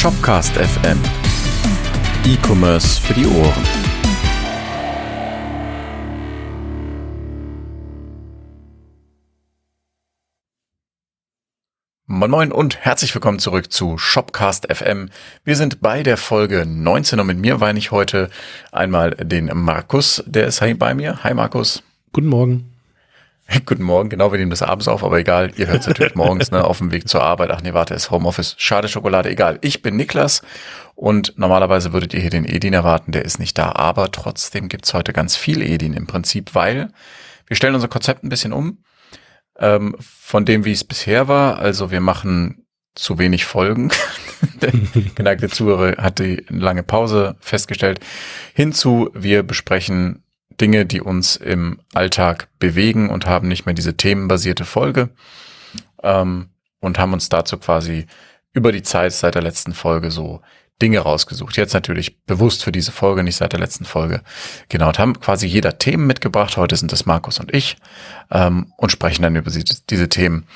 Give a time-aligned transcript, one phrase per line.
[0.00, 0.98] Shopcast FM.
[2.24, 3.64] E-Commerce für die Ohren.
[12.06, 15.10] Moin Moin und herzlich willkommen zurück zu Shopcast FM.
[15.44, 18.30] Wir sind bei der Folge 19 und mit mir weine ich heute
[18.72, 21.22] einmal den Markus, der ist bei mir.
[21.24, 21.82] Hi Markus.
[22.10, 22.69] Guten Morgen.
[23.66, 26.50] Guten Morgen, genau, wir nehmen das abends auf, aber egal, ihr hört es natürlich morgens,
[26.50, 27.50] ne, auf dem Weg zur Arbeit.
[27.50, 28.54] Ach nee, warte, ist Homeoffice.
[28.58, 29.58] Schade Schokolade, egal.
[29.62, 30.42] Ich bin Niklas
[30.94, 34.94] und normalerweise würdet ihr hier den Edin erwarten, der ist nicht da, aber trotzdem gibt's
[34.94, 36.92] heute ganz viel Edin im Prinzip, weil
[37.46, 38.84] wir stellen unser Konzept ein bisschen um,
[39.58, 41.58] ähm, von dem, wie es bisher war.
[41.58, 43.90] Also wir machen zu wenig Folgen.
[44.60, 44.72] Der
[45.14, 48.00] geneigte Zuhörer hat die lange Pause festgestellt.
[48.54, 50.22] Hinzu, wir besprechen
[50.60, 55.10] Dinge, die uns im Alltag bewegen und haben nicht mehr diese themenbasierte Folge
[56.02, 56.50] ähm,
[56.80, 58.06] und haben uns dazu quasi
[58.52, 60.40] über die Zeit seit der letzten Folge so
[60.80, 61.56] Dinge rausgesucht.
[61.56, 64.22] Jetzt natürlich bewusst für diese Folge, nicht seit der letzten Folge.
[64.68, 66.56] Genau, und haben quasi jeder Themen mitgebracht.
[66.56, 67.76] Heute sind es Markus und ich
[68.30, 70.46] ähm, und sprechen dann über diese Themen.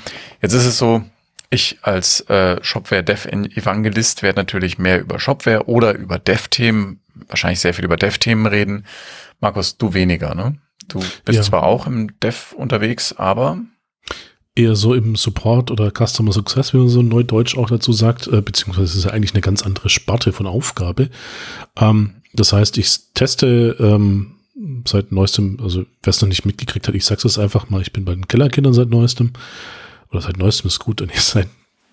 [0.41, 1.05] Jetzt ist es so,
[1.51, 7.85] ich als äh, Shopware-Dev-Evangelist werde natürlich mehr über Shopware oder über Dev-Themen, wahrscheinlich sehr viel
[7.85, 8.87] über Dev-Themen reden.
[9.45, 10.57] Markus, du weniger, ne?
[10.89, 11.43] Du bist ja.
[11.43, 13.59] zwar auch im Dev unterwegs, aber
[14.55, 18.41] eher so im Support oder Customer Success, wie man so neudeutsch auch dazu sagt, äh,
[18.41, 21.11] beziehungsweise es ist ja eigentlich eine ganz andere Sparte von Aufgabe.
[21.77, 24.37] Ähm, das heißt, ich teste ähm,
[24.87, 27.93] seit neuestem, also wer es noch nicht mitgekriegt hat, ich sag's es einfach mal, ich
[27.93, 29.35] bin bei den Kellerkindern seit neuestem.
[30.11, 31.49] Oder seit neuestem ist gut, und jetzt seit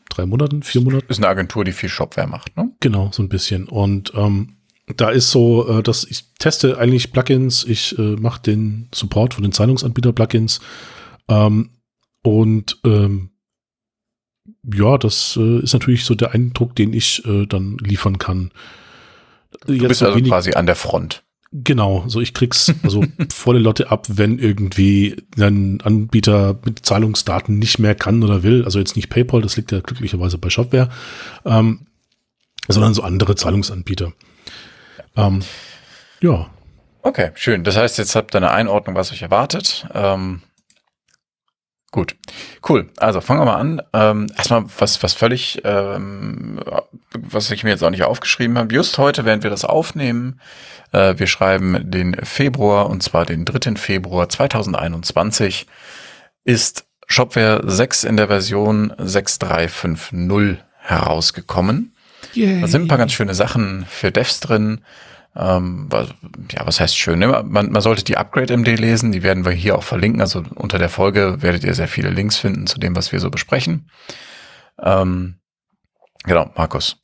[0.07, 1.05] drei Monaten, vier Monaten.
[1.09, 2.71] Ist eine Agentur, die viel Shopware macht, ne?
[2.79, 3.67] Genau, so ein bisschen.
[3.67, 4.55] Und ähm,
[4.87, 9.43] da ist so, äh, dass ich teste eigentlich Plugins, ich äh, mache den Support von
[9.43, 10.59] den Zahlungsanbieter-Plugins
[11.27, 11.69] ähm,
[12.23, 13.29] und ähm,
[14.63, 18.51] ja, das äh, ist natürlich so der Eindruck, den ich äh, dann liefern kann.
[19.65, 21.23] Du Jetzt bist also wenig, quasi an der Front.
[21.51, 27.79] Genau, so ich krieg's also volle Lotte ab, wenn irgendwie ein Anbieter mit Zahlungsdaten nicht
[27.79, 28.63] mehr kann oder will.
[28.65, 30.89] Also jetzt nicht PayPal, das liegt ja glücklicherweise bei Shopware,
[31.45, 31.87] ähm,
[32.67, 34.13] sondern so andere Zahlungsanbieter.
[35.15, 35.41] Ähm,
[36.19, 36.49] ja.
[37.03, 37.63] Okay, schön.
[37.63, 39.87] Das heißt, jetzt habt ihr eine Einordnung, was euch erwartet.
[39.93, 40.43] Ähm,
[41.91, 42.15] gut,
[42.69, 42.89] cool.
[42.97, 43.81] Also fangen wir mal an.
[43.93, 46.59] Ähm, erstmal was, was völlig, ähm,
[47.17, 48.73] was ich mir jetzt auch nicht aufgeschrieben habe.
[48.73, 50.39] Just heute, während wir das aufnehmen,
[50.91, 53.77] äh, wir schreiben den Februar und zwar den 3.
[53.77, 55.65] Februar 2021,
[56.43, 61.95] ist Shopware 6 in der Version 6.350 herausgekommen.
[62.33, 62.61] Yay.
[62.61, 64.81] Da sind ein paar ganz schöne Sachen für Devs drin.
[65.35, 66.09] Ähm, was,
[66.51, 67.19] ja, was heißt schön?
[67.19, 67.27] Ne?
[67.45, 70.21] Man, man sollte die Upgrade-MD lesen, die werden wir hier auch verlinken.
[70.21, 73.29] Also unter der Folge werdet ihr sehr viele Links finden zu dem, was wir so
[73.29, 73.89] besprechen.
[74.81, 75.35] Ähm,
[76.23, 76.97] genau, Markus.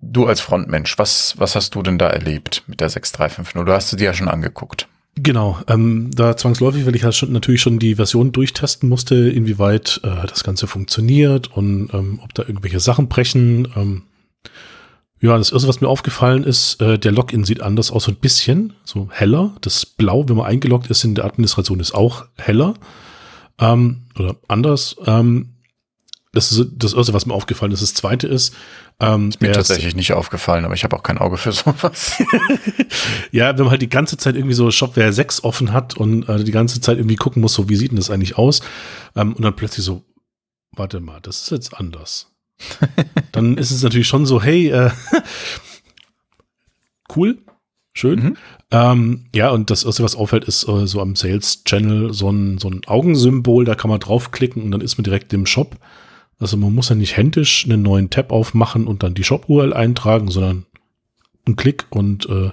[0.00, 3.64] Du als Frontmensch, was, was hast du denn da erlebt mit der 6350?
[3.64, 4.88] Du hast du dir ja schon angeguckt.
[5.18, 10.00] Genau, ähm, da zwangsläufig, weil ich ja schon, natürlich schon die Version durchtesten musste, inwieweit
[10.04, 13.66] äh, das Ganze funktioniert und ähm, ob da irgendwelche Sachen brechen.
[13.74, 14.02] Ähm,
[15.20, 18.16] ja, das erste, was mir aufgefallen ist, äh, der Login sieht anders aus, so ein
[18.16, 19.54] bisschen, so heller.
[19.62, 22.74] Das Blau, wenn man eingeloggt ist in der Administration, ist auch heller
[23.58, 24.96] ähm, oder anders.
[25.06, 25.54] Ähm,
[26.32, 27.82] das ist das erste, was mir aufgefallen ist.
[27.82, 28.54] Das zweite ist,
[29.00, 32.22] ähm, ist mir tatsächlich nicht aufgefallen, aber ich habe auch kein Auge für sowas.
[33.32, 36.44] ja, wenn man halt die ganze Zeit irgendwie so Shopware 6 offen hat und äh,
[36.44, 38.60] die ganze Zeit irgendwie gucken muss, so wie sieht denn das eigentlich aus?
[39.14, 40.04] Ähm, und dann plötzlich so,
[40.72, 42.35] warte mal, das ist jetzt anders.
[43.32, 44.90] dann ist es natürlich schon so, hey, äh,
[47.16, 47.38] cool,
[47.92, 48.20] schön.
[48.20, 48.36] Mhm.
[48.70, 52.58] Ähm, ja, und das erste, was auffällt, ist äh, so am Sales Channel so ein,
[52.58, 55.76] so ein Augensymbol, da kann man draufklicken und dann ist man direkt im Shop.
[56.38, 60.30] Also man muss ja nicht händisch einen neuen Tab aufmachen und dann die Shop-URL eintragen,
[60.30, 60.66] sondern
[61.46, 62.50] ein Klick und äh,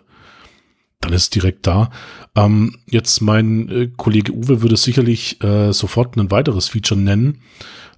[1.01, 1.89] dann ist es direkt da.
[2.35, 7.39] Ähm, jetzt mein äh, Kollege Uwe würde sicherlich äh, sofort ein weiteres Feature nennen.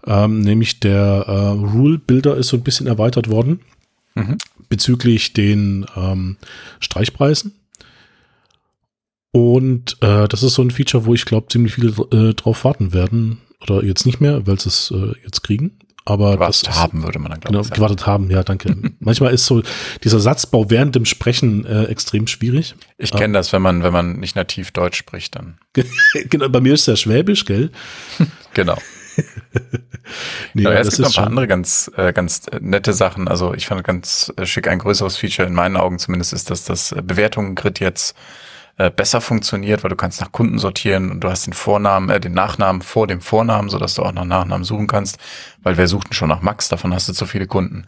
[0.05, 3.61] Ähm, nämlich der äh, Rule Builder ist so ein bisschen erweitert worden
[4.15, 4.37] mhm.
[4.69, 6.37] bezüglich den ähm,
[6.79, 7.53] Streichpreisen.
[9.31, 12.93] Und äh, das ist so ein Feature, wo ich glaube, ziemlich viele äh, drauf warten
[12.93, 13.39] werden.
[13.61, 15.77] Oder jetzt nicht mehr, weil sie es äh, jetzt kriegen.
[16.07, 18.75] Aber gewartet das haben würde man dann glaube genau, gewartet haben, ja, danke.
[18.99, 19.63] Manchmal ist so
[20.03, 22.75] dieser Satzbau während dem Sprechen äh, extrem schwierig.
[22.97, 25.57] Ich kenne ähm, das, wenn man wenn man nicht nativ Deutsch spricht, dann.
[26.29, 27.71] genau, bei mir ist der Schwäbisch, gell?
[28.53, 28.77] genau.
[30.53, 33.27] nee, ja, es gibt noch ein paar andere ganz, äh, ganz nette Sachen.
[33.27, 36.65] Also ich fand ganz äh, schick, ein größeres Feature in meinen Augen zumindest ist, dass
[36.65, 38.15] das äh, Bewertungen-Grid jetzt
[38.77, 42.19] äh, besser funktioniert, weil du kannst nach Kunden sortieren und du hast den Vornamen, äh,
[42.19, 45.17] den Nachnamen vor dem Vornamen, so dass du auch nach Nachnamen suchen kannst,
[45.63, 47.87] weil wer sucht denn schon nach Max, davon hast du zu viele Kunden.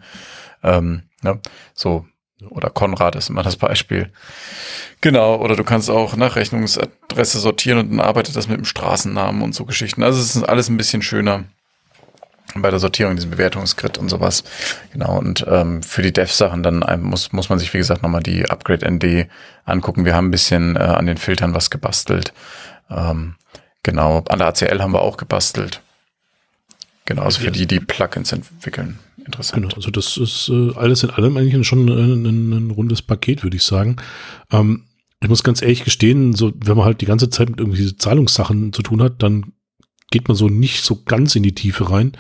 [0.63, 1.39] Ähm, ne?
[1.74, 2.06] So,
[2.50, 4.12] oder Konrad ist immer das Beispiel.
[5.01, 9.42] Genau, oder du kannst auch nach Rechnungsadresse sortieren und dann arbeitet das mit dem Straßennamen
[9.42, 10.04] und so Geschichten.
[10.04, 11.45] Also es ist alles ein bisschen schöner
[12.62, 14.44] bei der Sortierung, diesem Bewertungsgrid und sowas.
[14.92, 18.50] Genau, und ähm, für die Dev-Sachen dann muss, muss man sich, wie gesagt, nochmal die
[18.50, 19.27] Upgrade-ND
[19.65, 20.06] angucken.
[20.06, 22.33] Wir haben ein bisschen äh, an den Filtern was gebastelt.
[22.89, 23.36] Ähm,
[23.83, 25.81] genau, an der ACL haben wir auch gebastelt.
[27.06, 29.00] Genau, also für die, die Plugins entwickeln.
[29.25, 29.63] Interessant.
[29.63, 33.44] Genau, also das ist äh, alles in allem eigentlich schon ein, ein, ein rundes Paket,
[33.44, 33.95] würde ich sagen.
[34.51, 34.83] Ähm,
[35.21, 38.71] ich muss ganz ehrlich gestehen, so, wenn man halt die ganze Zeit mit irgendwie Zahlungssachen
[38.74, 39.53] zu tun hat, dann
[40.12, 42.13] geht man so nicht so ganz in die Tiefe rein.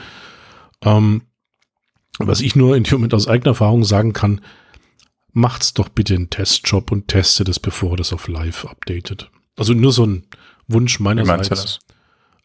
[0.83, 1.23] Ähm,
[2.19, 4.41] was ich nur in dem Moment aus eigener Erfahrung sagen kann,
[5.33, 9.29] macht's doch bitte einen Testjob und testet es, bevor das auf live updatet.
[9.55, 10.23] Also nur so ein
[10.67, 11.49] Wunsch meinerseits.
[11.49, 11.79] Wie meinst du das?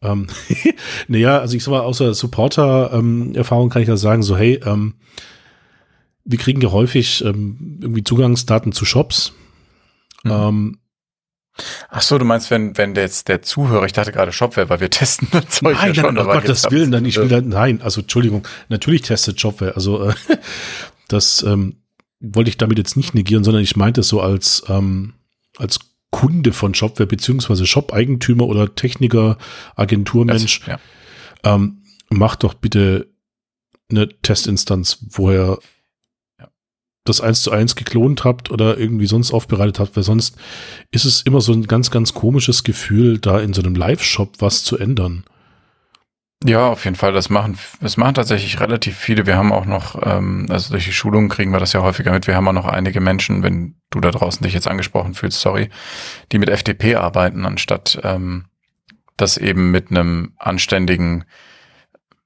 [0.02, 0.26] Ähm,
[1.08, 4.94] naja, also ich sag mal, außer Supporter-Erfahrung ähm, kann ich ja sagen, so hey, ähm,
[6.24, 9.32] wir kriegen ja häufig ähm, irgendwie Zugangsdaten zu Shops.
[10.24, 10.30] Mhm.
[10.30, 10.78] Ähm,
[11.88, 14.80] Ach so, du meinst, wenn, wenn der jetzt der Zuhörer, ich dachte gerade Shopware, weil
[14.80, 16.14] wir testen das Zeug nein, ja schon.
[16.14, 20.08] Nein, um Gottes Willen, dann, ich will da, nein, also Entschuldigung, natürlich testet Shopware, also
[20.08, 20.14] äh,
[21.08, 21.82] das ähm,
[22.20, 25.14] wollte ich damit jetzt nicht negieren, sondern ich meinte es so als, ähm,
[25.58, 25.80] als
[26.10, 29.38] Kunde von Shopware, beziehungsweise Shop-Eigentümer oder Techniker,
[29.76, 30.78] Agenturmensch, ja.
[31.42, 33.08] ähm, macht doch bitte
[33.90, 35.58] eine Testinstanz, wo ihr ja.
[37.04, 40.36] Das eins zu eins geklont habt oder irgendwie sonst aufbereitet habt, weil sonst
[40.90, 44.62] ist es immer so ein ganz, ganz komisches Gefühl, da in so einem Live-Shop was
[44.64, 45.24] zu ändern.
[46.44, 47.12] Ja, auf jeden Fall.
[47.12, 49.26] Das machen, das machen tatsächlich relativ viele.
[49.26, 52.26] Wir haben auch noch, ähm, also durch die Schulungen kriegen wir das ja häufiger mit.
[52.26, 55.70] Wir haben auch noch einige Menschen, wenn du da draußen dich jetzt angesprochen fühlst, sorry,
[56.32, 58.46] die mit FTP arbeiten, anstatt ähm,
[59.16, 61.24] das eben mit einem anständigen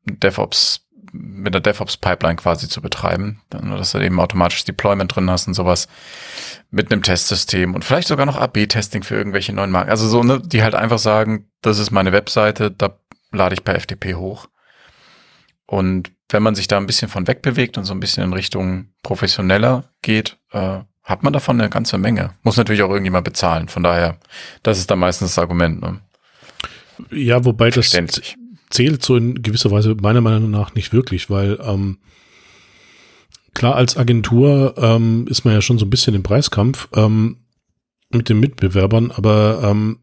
[0.07, 0.86] DevOps,
[1.19, 3.41] mit einer DevOps-Pipeline quasi zu betreiben.
[3.51, 5.89] Dass du eben automatisch Deployment drin hast und sowas
[6.71, 9.91] mit einem Testsystem und vielleicht sogar noch AB-Testing für irgendwelche neuen Marken.
[9.91, 12.99] Also so, ne, die halt einfach sagen, das ist meine Webseite, da
[13.33, 14.49] lade ich per FTP hoch.
[15.67, 18.89] Und wenn man sich da ein bisschen von wegbewegt und so ein bisschen in Richtung
[19.03, 22.35] professioneller geht, äh, hat man davon eine ganze Menge.
[22.43, 23.69] Muss natürlich auch irgendjemand bezahlen.
[23.69, 24.19] Von daher,
[24.65, 25.81] das ist dann meistens das Argument.
[25.81, 26.01] Ne?
[27.11, 27.93] Ja, wobei das
[28.71, 31.99] zählt so in gewisser Weise meiner Meinung nach nicht wirklich, weil ähm,
[33.55, 37.39] klar als Agentur ähm, ist man ja schon so ein bisschen im Preiskampf ähm,
[38.11, 39.99] mit den Mitbewerbern, aber ähm,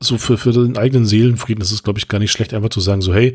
[0.00, 2.80] so für, für den eigenen Seelenfrieden ist es, glaube ich, gar nicht schlecht, einfach zu
[2.80, 3.34] sagen, so, hey,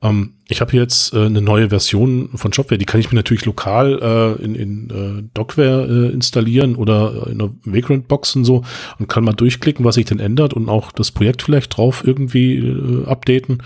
[0.00, 3.44] ähm, ich habe jetzt äh, eine neue Version von Shopware, die kann ich mir natürlich
[3.44, 3.98] lokal
[4.40, 8.64] äh, in, in äh, Dockware äh, installieren oder in einer Vagrant-Box und so
[8.98, 12.58] und kann mal durchklicken, was sich denn ändert und auch das Projekt vielleicht drauf irgendwie
[12.58, 13.62] äh, updaten.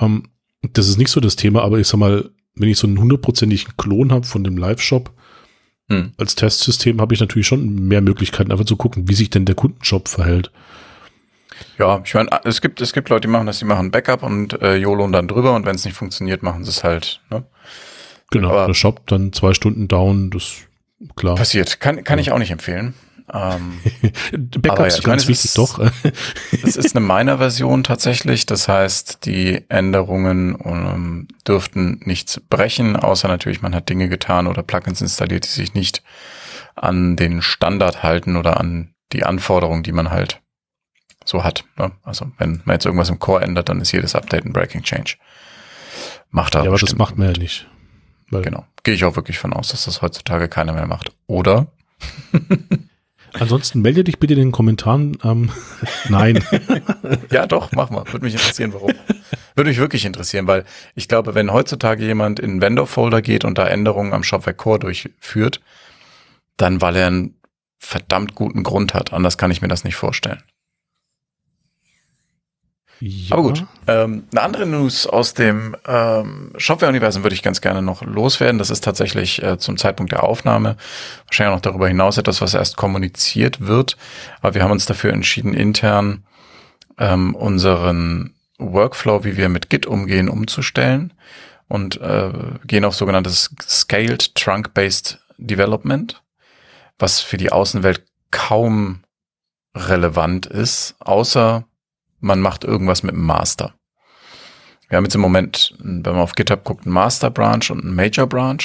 [0.00, 0.24] Ähm,
[0.72, 3.76] das ist nicht so das Thema, aber ich sag mal, wenn ich so einen hundertprozentigen
[3.76, 5.12] Klon habe von dem Live-Shop,
[5.88, 6.12] hm.
[6.16, 9.54] als Testsystem habe ich natürlich schon mehr Möglichkeiten, einfach zu gucken, wie sich denn der
[9.54, 10.50] Kundenshop verhält.
[11.78, 14.60] Ja, ich meine, es gibt, es gibt Leute, die machen das, die machen Backup und
[14.62, 17.20] äh, YOLO dann drüber und wenn es nicht funktioniert, machen sie es halt.
[17.30, 17.44] Ne?
[18.30, 20.56] Genau, Aber der Shop dann zwei Stunden down, das
[21.16, 21.36] klar.
[21.36, 21.80] Passiert.
[21.80, 22.22] Kann, kann ja.
[22.22, 22.94] ich auch nicht empfehlen.
[23.32, 23.80] Ähm,
[24.60, 25.78] Backup ist ja, ganz meine, wichtig, ist, doch.
[26.62, 28.46] Es ist eine Miner-Version tatsächlich.
[28.46, 34.46] Das heißt, die Änderungen um, ähm, dürften nichts brechen, außer natürlich, man hat Dinge getan
[34.46, 36.02] oder Plugins installiert, die sich nicht
[36.74, 40.40] an den Standard halten oder an die Anforderungen, die man halt
[41.24, 41.64] so hat.
[41.76, 41.92] Ne?
[42.02, 45.16] Also wenn man jetzt irgendwas im Core ändert, dann ist jedes Update ein Breaking Change.
[46.30, 46.62] Macht er.
[46.62, 47.66] Ja, aber das macht man ja nicht.
[48.30, 48.66] genau.
[48.82, 51.12] Gehe ich auch wirklich von aus, dass das heutzutage keiner mehr macht.
[51.26, 51.68] Oder?
[53.34, 55.18] Ansonsten melde dich bitte in den Kommentaren.
[55.22, 55.50] Ähm,
[56.08, 56.42] nein.
[57.30, 58.04] ja, doch, mach mal.
[58.12, 58.92] Würde mich interessieren, warum.
[59.54, 63.58] Würde mich wirklich interessieren, weil ich glaube, wenn heutzutage jemand in einen Vendor-Folder geht und
[63.58, 65.60] da Änderungen am Shopware Core durchführt,
[66.56, 67.34] dann weil er einen
[67.78, 69.12] verdammt guten Grund hat.
[69.12, 70.42] Anders kann ich mir das nicht vorstellen.
[73.00, 73.36] Ja.
[73.36, 73.64] Aber gut.
[73.86, 78.58] Ähm, eine andere News aus dem ähm, Shopware-Universum würde ich ganz gerne noch loswerden.
[78.58, 80.76] Das ist tatsächlich äh, zum Zeitpunkt der Aufnahme
[81.26, 83.96] wahrscheinlich auch noch darüber hinaus etwas, was erst kommuniziert wird.
[84.40, 86.24] Aber wir haben uns dafür entschieden, intern
[86.98, 91.12] ähm, unseren Workflow, wie wir mit Git umgehen, umzustellen
[91.68, 92.32] und äh,
[92.66, 96.20] gehen auf sogenanntes Scaled Trunk-Based Development,
[96.98, 99.04] was für die Außenwelt kaum
[99.76, 101.64] relevant ist, außer
[102.20, 103.74] man macht irgendwas mit dem Master.
[104.88, 107.94] Wir haben jetzt im Moment, wenn man auf GitHub guckt, einen Master Branch und einen
[107.94, 108.62] Major Branch.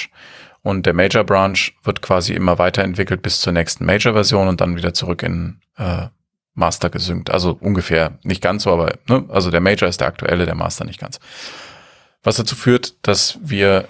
[0.61, 4.77] Und der Major Branch wird quasi immer weiterentwickelt bis zur nächsten Major Version und dann
[4.77, 6.07] wieder zurück in äh,
[6.53, 7.29] Master gesynkt.
[7.29, 9.25] Also ungefähr, nicht ganz so, aber ne?
[9.29, 11.19] also der Major ist der aktuelle, der Master nicht ganz.
[12.23, 13.89] Was dazu führt, dass wir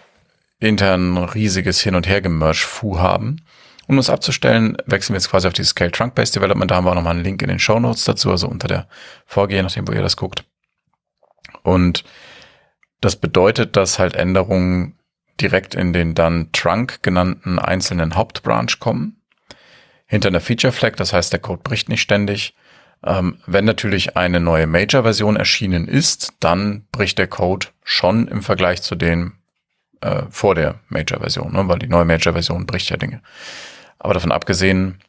[0.60, 3.41] intern ein riesiges Hin- und Her-Gemerge-Fu haben.
[3.88, 6.72] Um das abzustellen, wechseln wir jetzt quasi auf dieses Scale Trunk-Based Development.
[6.72, 8.88] Da haben wir auch nochmal einen Link in den Show Notes dazu, also unter der
[9.25, 10.46] Folge, je nachdem, wo ihr das guckt.
[11.63, 12.04] Und
[13.02, 14.98] das bedeutet, dass halt Änderungen
[15.42, 19.22] direkt in den dann Trunk genannten einzelnen Hauptbranch kommen.
[20.06, 22.56] Hinter einer Feature Flag, das heißt, der Code bricht nicht ständig.
[23.06, 28.82] Ähm, wenn natürlich eine neue Major-Version erschienen ist, dann bricht der Code schon im Vergleich
[28.82, 29.34] zu den
[30.02, 31.68] äh, vor der Major-Version, ne?
[31.68, 33.22] weil die neue Major-Version bricht ja Dinge.
[34.00, 35.00] Aber davon abgesehen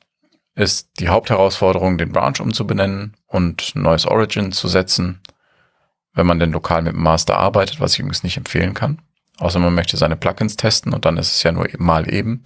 [0.54, 5.20] ist die Hauptherausforderung, den Branch umzubenennen und ein neues Origin zu setzen,
[6.14, 9.00] wenn man denn lokal mit dem Master arbeitet, was ich übrigens nicht empfehlen kann.
[9.38, 12.44] Außer man möchte seine Plugins testen und dann ist es ja nur mal eben.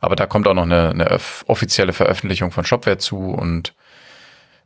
[0.00, 3.74] Aber da kommt auch noch eine, eine offizielle Veröffentlichung von Shopware zu und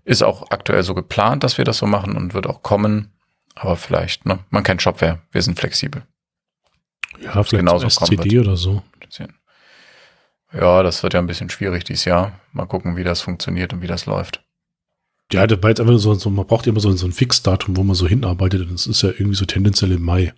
[0.04, 3.12] ist auch aktuell so geplant, dass wir das so machen und wird auch kommen.
[3.54, 4.40] Aber vielleicht, ne?
[4.50, 6.02] Man kennt Shopware, wir sind flexibel.
[7.20, 8.82] Ja, vielleicht genauso SCD oder so.
[10.54, 12.38] Ja, das wird ja ein bisschen schwierig dieses Jahr.
[12.52, 14.44] Mal gucken, wie das funktioniert und wie das läuft.
[15.32, 17.82] Ja, das war jetzt einfach so, so man braucht immer so, so ein Fixdatum, wo
[17.82, 18.62] man so hinarbeitet.
[18.62, 20.32] Und das ist ja irgendwie so tendenziell im Mai.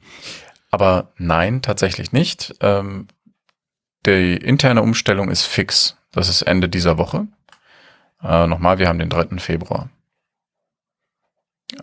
[0.71, 2.55] Aber nein, tatsächlich nicht.
[2.61, 3.09] Ähm,
[4.07, 5.97] die interne Umstellung ist fix.
[6.13, 7.27] Das ist Ende dieser Woche.
[8.23, 9.39] Äh, nochmal, wir haben den 3.
[9.39, 9.91] Februar.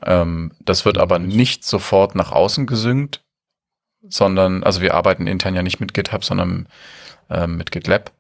[0.01, 3.23] Ähm, das wird aber nicht sofort nach außen gesynkt,
[4.01, 6.67] sondern, also wir arbeiten intern ja nicht mit GitHub, sondern
[7.29, 8.11] äh, mit GitLab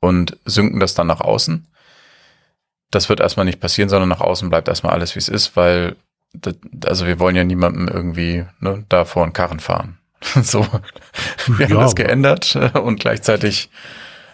[0.00, 1.66] und synken das dann nach außen.
[2.90, 5.96] Das wird erstmal nicht passieren, sondern nach außen bleibt erstmal alles, wie es ist, weil,
[6.32, 6.54] das,
[6.86, 9.98] also wir wollen ja niemandem irgendwie ne, da vor einen Karren fahren.
[10.42, 10.66] so,
[11.46, 13.70] wir ja, haben das geändert und gleichzeitig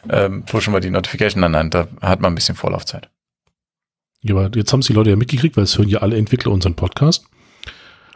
[0.09, 1.41] ähm, pushen wir die Notification.
[1.41, 3.09] Nein, nein, da hat man ein bisschen Vorlaufzeit.
[4.21, 6.53] Ja, aber jetzt haben es die Leute ja mitgekriegt, weil es hören ja alle Entwickler
[6.53, 7.27] unseren Podcast.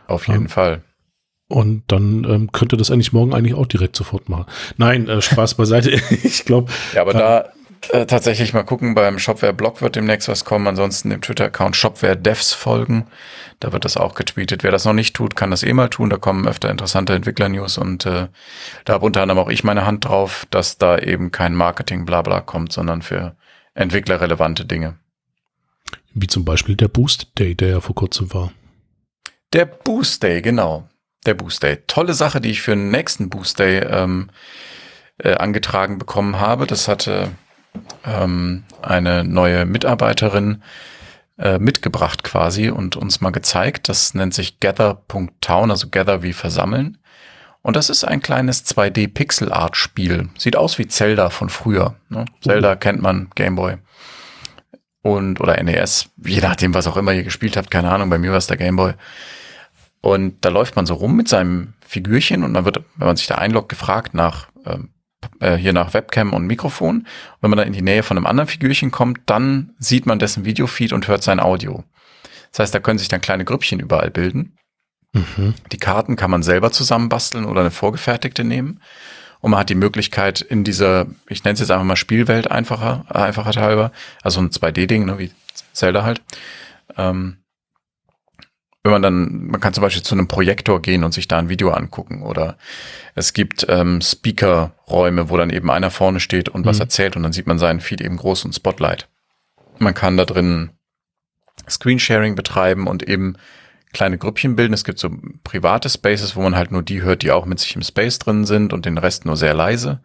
[0.06, 0.82] Auf jeden ähm, Fall.
[1.48, 4.44] Und dann ähm, könnte das eigentlich morgen eigentlich auch direkt sofort machen.
[4.76, 5.90] Nein, äh, Spaß beiseite.
[6.22, 6.70] ich glaube.
[6.94, 7.52] Ja, aber äh, da
[7.90, 10.66] äh, tatsächlich mal gucken, beim Shopware-Blog wird demnächst was kommen.
[10.66, 13.06] Ansonsten dem Twitter-Account Shopware-Devs folgen.
[13.60, 14.62] Da wird das auch getweetet.
[14.62, 16.10] Wer das noch nicht tut, kann das eh mal tun.
[16.10, 18.28] Da kommen öfter interessante Entwickler-News und äh,
[18.84, 22.72] da habe unter anderem auch ich meine Hand drauf, dass da eben kein Marketing-Blabla kommt,
[22.72, 23.36] sondern für
[23.74, 24.98] Entwickler relevante Dinge.
[26.12, 28.52] Wie zum Beispiel der Boost Day, der ja vor kurzem war.
[29.54, 30.88] Der Boost Day, genau
[31.26, 31.78] der Boost Day.
[31.86, 34.30] Tolle Sache, die ich für den nächsten Boost Day ähm,
[35.18, 36.66] äh, angetragen bekommen habe.
[36.66, 37.30] Das hatte
[38.04, 40.62] ähm, eine neue Mitarbeiterin
[41.38, 43.88] äh, mitgebracht quasi und uns mal gezeigt.
[43.88, 46.98] Das nennt sich gather.town, also gather wie versammeln.
[47.62, 50.30] Und das ist ein kleines 2D-Pixel-Art-Spiel.
[50.38, 51.96] Sieht aus wie Zelda von früher.
[52.08, 52.24] Ne?
[52.40, 53.76] Zelda kennt man, Gameboy.
[55.02, 58.30] Und, oder NES, je nachdem, was auch immer ihr gespielt habt, keine Ahnung, bei mir
[58.30, 58.94] war es der Gameboy.
[60.12, 63.26] Und da läuft man so rum mit seinem Figürchen und dann wird, wenn man sich
[63.26, 64.90] da einloggt, gefragt nach ähm,
[65.40, 66.98] äh, hier nach Webcam und Mikrofon.
[66.98, 67.06] Und
[67.40, 70.44] wenn man dann in die Nähe von einem anderen Figürchen kommt, dann sieht man dessen
[70.44, 71.84] Videofeed und hört sein Audio.
[72.50, 74.56] Das heißt, da können sich dann kleine Grüppchen überall bilden.
[75.12, 75.54] Mhm.
[75.72, 78.80] Die Karten kann man selber zusammenbasteln oder eine vorgefertigte nehmen.
[79.40, 83.04] Und man hat die Möglichkeit in dieser, ich nenne es jetzt einfach mal Spielwelt einfacher,
[83.08, 85.30] einfacher halber, also ein 2D-Ding, ne, wie
[85.72, 86.22] Zelda halt,
[86.96, 87.36] ähm,
[88.84, 91.48] wenn man dann, man kann zum Beispiel zu einem Projektor gehen und sich da ein
[91.48, 92.56] Video angucken oder
[93.14, 96.66] es gibt ähm, Speaker-Räume, wo dann eben einer vorne steht und mhm.
[96.66, 99.08] was erzählt und dann sieht man seinen Feed eben groß und Spotlight.
[99.78, 100.70] Man kann da drin
[101.68, 103.36] Screensharing betreiben und eben
[103.92, 104.74] kleine Grüppchen bilden.
[104.74, 105.10] Es gibt so
[105.44, 108.44] private Spaces, wo man halt nur die hört, die auch mit sich im Space drin
[108.44, 110.00] sind und den Rest nur sehr leise.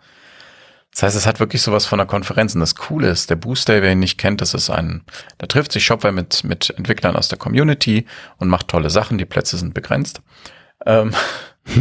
[0.93, 2.53] Das heißt, es hat wirklich sowas von einer Konferenz.
[2.53, 5.03] Und das Coole ist, der Booster, wer ihn nicht kennt, das ist ein,
[5.39, 8.05] da trifft sich Shopware mit, mit Entwicklern aus der Community
[8.37, 9.17] und macht tolle Sachen.
[9.17, 10.21] Die Plätze sind begrenzt.
[10.85, 11.13] Ähm,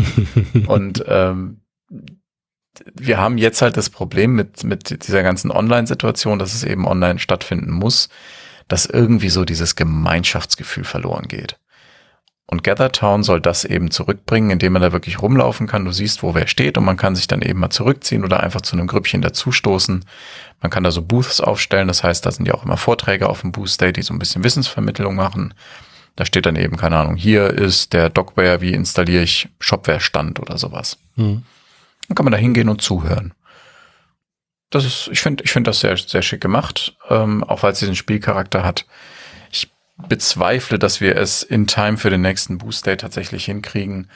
[0.67, 1.61] und ähm,
[2.95, 7.19] wir haben jetzt halt das Problem mit, mit dieser ganzen Online-Situation, dass es eben online
[7.19, 8.09] stattfinden muss,
[8.69, 11.59] dass irgendwie so dieses Gemeinschaftsgefühl verloren geht.
[12.53, 15.87] Und GatherTown soll das eben zurückbringen, indem man da wirklich rumlaufen kann.
[15.87, 18.61] Du siehst, wo wer steht und man kann sich dann eben mal zurückziehen oder einfach
[18.61, 20.05] zu einem Grüppchen dazustoßen.
[20.61, 21.89] Man kann da so Booths aufstellen.
[21.89, 24.19] Das heißt, da sind ja auch immer Vorträge auf dem Booth Day, die so ein
[24.19, 25.55] bisschen Wissensvermittlung machen.
[26.15, 30.59] Da steht dann eben, keine Ahnung, hier ist der Docware, wie installiere ich Shopware-Stand oder
[30.59, 30.99] sowas.
[31.17, 31.45] Mhm.
[32.09, 33.33] Dann kann man da hingehen und zuhören.
[34.69, 37.79] Das ist, ich finde, ich finde das sehr, sehr schick gemacht, ähm, auch weil es
[37.79, 38.85] diesen Spielcharakter hat
[40.09, 44.09] bezweifle, dass wir es in Time für den nächsten Boost Day tatsächlich hinkriegen,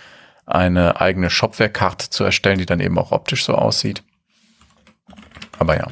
[0.47, 4.03] eine eigene Shopware-Karte zu erstellen, die dann eben auch optisch so aussieht.
[5.59, 5.89] Aber ja.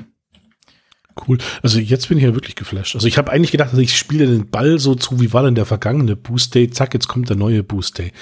[1.28, 1.38] Cool.
[1.62, 2.94] Also jetzt bin ich ja wirklich geflasht.
[2.96, 5.54] Also ich habe eigentlich gedacht, also ich spiele den Ball so zu, wie war denn
[5.54, 6.70] der vergangene Boost Day?
[6.70, 8.12] Zack, jetzt kommt der neue Boost Day.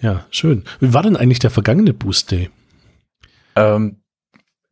[0.00, 0.64] Ja, schön.
[0.80, 2.50] Wie war denn eigentlich der vergangene Boost Day?
[3.54, 4.02] Ähm,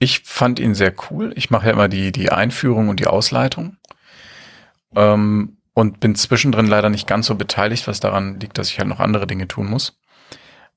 [0.00, 1.32] ich fand ihn sehr cool.
[1.36, 3.76] Ich mache ja immer die, die Einführung und die Ausleitung.
[4.96, 8.88] Ähm, und bin zwischendrin leider nicht ganz so beteiligt, was daran liegt, dass ich halt
[8.88, 9.98] noch andere Dinge tun muss.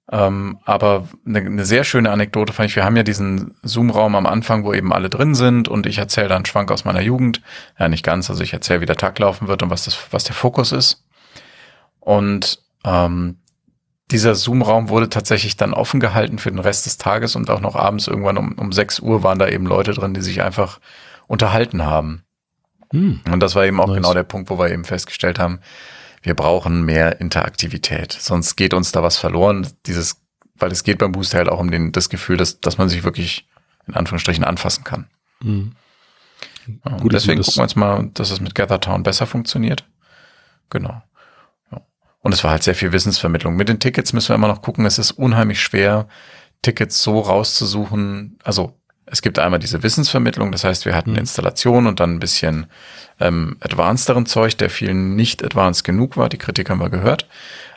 [0.10, 2.76] Ähm, aber eine, eine sehr schöne Anekdote fand ich.
[2.78, 6.30] Wir haben ja diesen Zoom-Raum am Anfang, wo eben alle drin sind und ich erzähle
[6.30, 7.42] dann Schwank aus meiner Jugend.
[7.78, 8.30] Ja, nicht ganz.
[8.30, 11.04] Also ich erzähle, wie der Tag laufen wird und was das, was der Fokus ist.
[12.00, 13.40] Und ähm,
[14.10, 17.76] dieser Zoom-Raum wurde tatsächlich dann offen gehalten für den Rest des Tages und auch noch
[17.76, 20.80] abends irgendwann um, um 6 Uhr waren da eben Leute drin, die sich einfach
[21.28, 22.23] unterhalten haben.
[22.94, 23.22] Hm.
[23.30, 23.98] Und das war eben auch nice.
[23.98, 25.60] genau der Punkt, wo wir eben festgestellt haben,
[26.22, 28.14] wir brauchen mehr Interaktivität.
[28.14, 29.68] Sonst geht uns da was verloren.
[29.88, 30.22] Dieses,
[30.56, 33.04] weil es geht beim Booster halt auch um den, das Gefühl, dass, dass man sich
[33.04, 33.48] wirklich
[33.88, 35.08] in Anführungsstrichen anfassen kann.
[35.42, 35.74] Mhm.
[36.86, 39.86] Ja, Gut, deswegen gucken wir uns mal, dass es mit GatherTown besser funktioniert.
[40.70, 41.02] Genau.
[41.72, 41.82] Ja.
[42.22, 43.56] Und es war halt sehr viel Wissensvermittlung.
[43.56, 44.86] Mit den Tickets müssen wir immer noch gucken.
[44.86, 46.08] Es ist unheimlich schwer,
[46.62, 48.38] Tickets so rauszusuchen.
[48.44, 48.80] Also
[49.14, 51.20] es gibt einmal diese Wissensvermittlung, das heißt, wir hatten mhm.
[51.20, 52.66] Installation und dann ein bisschen
[53.20, 56.30] ähm, advancederen Zeug, der vielen nicht advanced genug war.
[56.30, 57.28] Die Kritik haben wir gehört.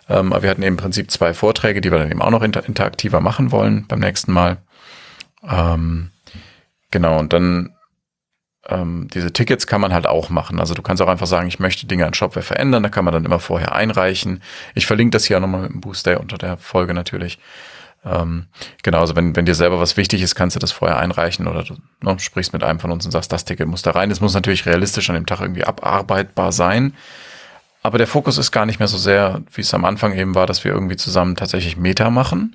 [0.09, 2.64] Ähm, aber wir hatten im Prinzip zwei Vorträge, die wir dann eben auch noch inter
[2.64, 4.57] interaktiver machen wollen beim nächsten Mal.
[5.47, 6.11] Ähm,
[6.90, 7.75] genau, und dann
[8.66, 10.59] ähm, diese Tickets kann man halt auch machen.
[10.59, 13.12] Also du kannst auch einfach sagen, ich möchte Dinge an Shopware verändern, da kann man
[13.12, 14.43] dann immer vorher einreichen.
[14.75, 17.38] Ich verlinke das hier auch nochmal mit dem Booster unter der Folge natürlich.
[18.06, 18.46] Ähm,
[18.84, 21.64] genau, also wenn, wenn dir selber was wichtig ist, kannst du das vorher einreichen oder
[21.64, 24.12] du ne, sprichst mit einem von uns und sagst, das Ticket muss da rein.
[24.12, 26.94] Es muss natürlich realistisch an dem Tag irgendwie abarbeitbar sein.
[27.82, 30.46] Aber der Fokus ist gar nicht mehr so sehr, wie es am Anfang eben war,
[30.46, 32.54] dass wir irgendwie zusammen tatsächlich Meta machen,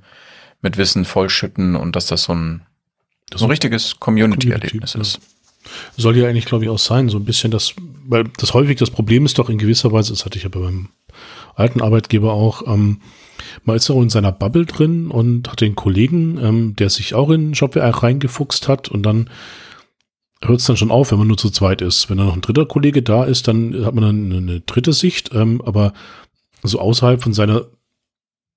[0.62, 2.62] mit Wissen vollschütten und dass das so ein,
[3.34, 5.20] so ein richtiges Community-Erlebnis Community, ist.
[5.98, 7.74] Soll ja eigentlich, glaube ich, auch sein, so ein bisschen das,
[8.08, 10.60] weil das häufig das Problem ist doch in gewisser Weise, das hatte ich ja bei
[10.60, 10.90] meinem
[11.56, 13.02] alten Arbeitgeber auch, ähm,
[13.64, 17.30] man ist auch in seiner Bubble drin und hat den Kollegen, ähm, der sich auch
[17.32, 19.30] in Shopware reingefuchst hat und dann
[20.44, 22.10] hört es dann schon auf, wenn man nur zu zweit ist.
[22.10, 25.32] Wenn dann noch ein dritter Kollege da ist, dann hat man dann eine dritte Sicht.
[25.34, 25.94] Ähm, aber
[26.64, 27.66] so außerhalb von seiner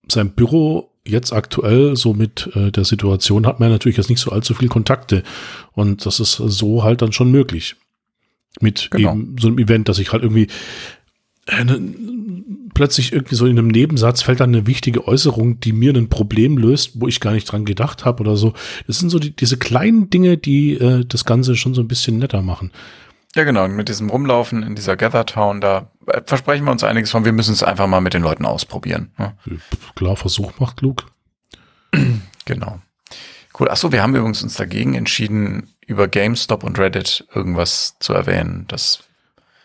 [0.08, 4.30] seinem Büro jetzt aktuell so mit äh, der Situation hat man natürlich jetzt nicht so
[4.30, 5.22] allzu viel Kontakte
[5.72, 7.76] und das ist so halt dann schon möglich
[8.60, 9.12] mit genau.
[9.12, 10.48] eben so einem Event, dass ich halt irgendwie
[11.46, 11.64] äh,
[12.76, 16.58] plötzlich irgendwie so in einem Nebensatz fällt dann eine wichtige Äußerung, die mir ein Problem
[16.58, 18.52] löst, wo ich gar nicht dran gedacht habe oder so.
[18.86, 22.18] Das sind so die, diese kleinen Dinge, die äh, das Ganze schon so ein bisschen
[22.18, 22.72] netter machen.
[23.34, 23.64] Ja, genau.
[23.64, 27.24] Und mit diesem Rumlaufen in dieser Gather Town, da äh, versprechen wir uns einiges von.
[27.24, 29.10] Wir müssen es einfach mal mit den Leuten ausprobieren.
[29.18, 29.32] Ja.
[29.94, 31.06] Klar, Versuch macht klug.
[32.44, 32.78] Genau.
[33.58, 33.68] Cool.
[33.68, 38.66] Achso, wir haben übrigens uns dagegen entschieden, über GameStop und Reddit irgendwas zu erwähnen.
[38.68, 39.00] Das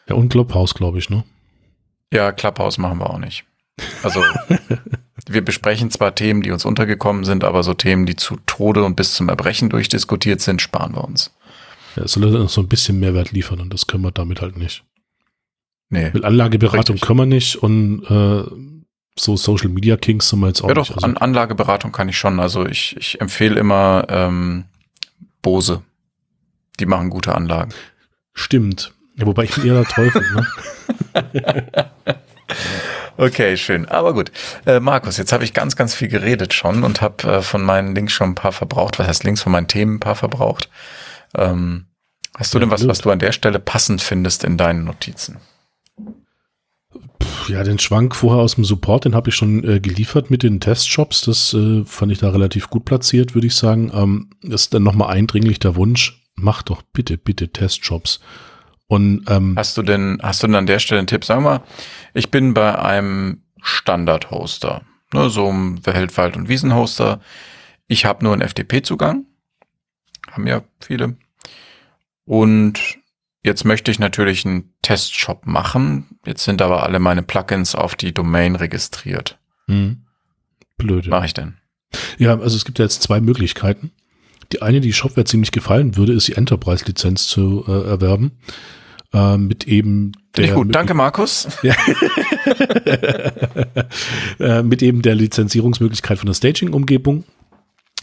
[0.08, 1.24] ja, und Clubhouse, glaube ich, ne?
[2.12, 3.46] Ja, Clubhouse machen wir auch nicht.
[4.04, 4.22] Also
[5.28, 8.96] wir besprechen zwar Themen, die uns untergekommen sind, aber so Themen, die zu Tode und
[8.96, 11.34] bis zum Erbrechen durchdiskutiert sind, sparen wir uns.
[11.96, 14.58] Ja, es soll noch so ein bisschen Mehrwert liefern und das können wir damit halt
[14.58, 14.84] nicht.
[15.90, 16.10] Nee.
[16.14, 17.02] Mit Anlageberatung richtig.
[17.02, 18.44] können wir nicht und äh,
[19.20, 20.90] so Social Media Kings sind wir jetzt auch ja, nicht.
[20.90, 21.08] Ja doch, also.
[21.08, 22.40] An Anlageberatung kann ich schon.
[22.40, 24.66] Also ich, ich empfehle immer ähm,
[25.42, 25.84] Bose.
[26.80, 27.74] Die machen gute Anlagen.
[28.34, 28.94] Stimmt.
[29.22, 30.48] Ja, wobei ich bin eher der Teufel, ne?
[33.18, 33.88] Okay, schön.
[33.88, 34.32] Aber gut.
[34.66, 37.94] Äh, Markus, jetzt habe ich ganz, ganz viel geredet schon und habe äh, von meinen
[37.94, 38.98] Links schon ein paar verbraucht.
[38.98, 40.70] Was heißt Links von meinen Themen ein paar verbraucht?
[41.36, 41.86] Ähm,
[42.36, 45.38] hast du ja, denn was, was du an der Stelle passend findest in deinen Notizen?
[47.48, 50.60] Ja, den Schwank vorher aus dem Support, den habe ich schon äh, geliefert mit den
[50.60, 51.22] Testshops.
[51.22, 53.92] Das äh, fand ich da relativ gut platziert, würde ich sagen.
[53.94, 58.20] Ähm, ist dann nochmal eindringlich der Wunsch, mach doch bitte, bitte Testshops.
[58.92, 61.24] Und, ähm, hast du denn, hast du denn an der Stelle einen Tipp?
[61.24, 61.64] Sag mal,
[62.14, 64.82] ich bin bei einem Standard-Hoster,
[65.14, 67.22] ne, so einem Weltwald- und Wiesenhoster.
[67.88, 69.28] Ich habe nur einen FTP-Zugang,
[70.30, 71.16] haben ja viele.
[72.26, 72.98] Und
[73.46, 76.20] jetzt möchte ich natürlich einen Testshop machen.
[76.26, 79.40] Jetzt sind aber alle meine Plugins auf die Domain registriert.
[79.68, 80.02] Hm.
[80.78, 81.10] Blöde.
[81.10, 81.56] Mache ich denn?
[82.18, 83.92] Ja, also es gibt ja jetzt zwei Möglichkeiten.
[84.52, 88.34] Die eine, die Shopware ziemlich gefallen würde, ist die Enterprise-Lizenz zu äh, erwerben
[89.14, 90.54] äh, mit eben der.
[90.54, 91.48] Gut, danke Markus.
[91.64, 91.76] Ja.
[94.40, 97.24] äh, mit eben der Lizenzierungsmöglichkeit von der Staging-Umgebung.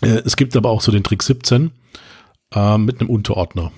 [0.01, 1.71] Äh, es gibt aber auch so den Trick 17
[2.55, 3.73] äh, mit einem Unterordner.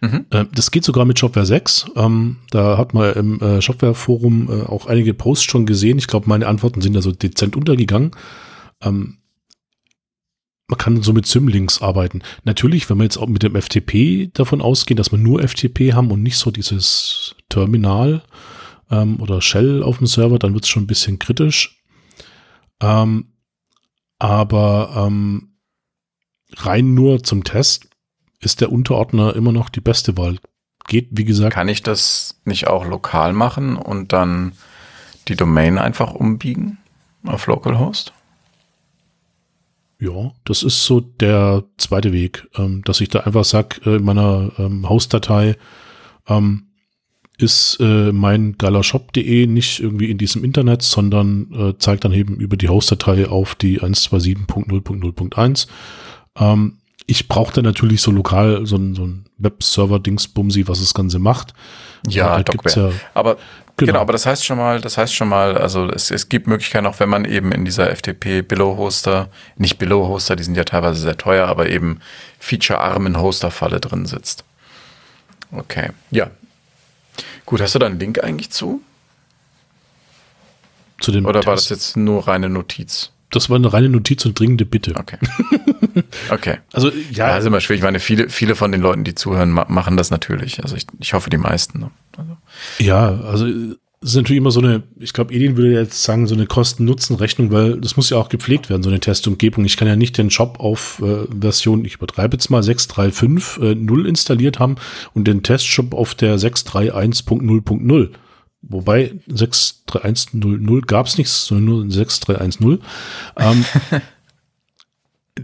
[0.00, 0.26] Mhm.
[0.30, 1.86] Äh, das geht sogar mit Shopware 6.
[1.96, 5.98] Ähm, da hat man im Shopware-Forum auch einige Posts schon gesehen.
[5.98, 8.12] Ich glaube, meine Antworten sind da so dezent untergegangen.
[8.82, 9.18] Ähm,
[10.66, 12.22] man kann so mit Symlinks arbeiten.
[12.44, 16.10] Natürlich, wenn wir jetzt auch mit dem FTP davon ausgehen, dass wir nur FTP haben
[16.10, 18.22] und nicht so dieses Terminal
[18.90, 21.82] ähm, oder Shell auf dem Server, dann wird es schon ein bisschen kritisch.
[22.80, 23.26] Ähm,
[24.18, 25.56] aber ähm,
[26.56, 27.88] rein nur zum Test
[28.40, 30.38] ist der Unterordner immer noch die beste Wahl.
[30.86, 31.54] Geht, wie gesagt.
[31.54, 34.52] Kann ich das nicht auch lokal machen und dann
[35.28, 36.78] die Domain einfach umbiegen
[37.26, 38.12] auf Localhost?
[40.00, 44.04] Ja, das ist so der zweite Weg, ähm, dass ich da einfach sage, äh, in
[44.04, 45.56] meiner ähm, Host-Datei
[46.28, 46.66] ähm,
[47.38, 52.56] ist äh, mein geilershop.de nicht irgendwie in diesem Internet, sondern äh, zeigt dann eben über
[52.56, 55.66] die Host-Datei auf die 127.0.0.1.
[56.36, 61.18] Ähm, ich brauche da natürlich so lokal so ein, so ein Webserver-Dingsbumsi, was das Ganze
[61.18, 61.54] macht.
[62.08, 63.36] Ja, gibt's ja aber
[63.76, 63.92] genau.
[63.92, 64.00] genau.
[64.00, 67.00] aber das heißt schon mal, das heißt schon mal, also es, es gibt Möglichkeiten, auch
[67.00, 71.46] wenn man eben in dieser FTP Billow-Hoster, nicht Billow-Hoster, die sind ja teilweise sehr teuer,
[71.46, 72.00] aber eben
[72.38, 74.44] feature-armen Hoster-Falle drin sitzt.
[75.52, 76.30] Okay, ja.
[77.46, 78.82] Gut, hast du da einen Link eigentlich zu?
[81.00, 81.46] Zu dem Oder Test?
[81.46, 83.10] war das jetzt nur reine Notiz?
[83.30, 84.94] Das war eine reine Notiz und dringende Bitte.
[84.96, 85.18] Okay.
[86.30, 86.58] Okay.
[86.72, 87.28] Also ja.
[87.28, 87.80] ja, ist immer schwierig.
[87.80, 90.62] Ich meine, viele, viele von den Leuten, die zuhören, machen das natürlich.
[90.62, 91.90] Also ich, ich hoffe, die meisten.
[92.16, 92.36] Also.
[92.78, 93.46] Ja, also
[94.04, 97.50] es ist natürlich immer so eine, ich glaube, Edin würde jetzt sagen, so eine Kosten-Nutzen-Rechnung,
[97.50, 99.64] weil das muss ja auch gepflegt werden, so eine Testumgebung.
[99.64, 104.08] Ich kann ja nicht den Shop auf äh, Version, ich übertreibe jetzt mal, 6.3.5.0 äh,
[104.08, 104.76] installiert haben
[105.14, 108.10] und den Testshop auf der 6.3.1.0.0.
[108.60, 112.80] Wobei 6.3.1.0.0 gab es nichts, sondern nur 6.3.1.0.
[113.38, 113.64] Ähm,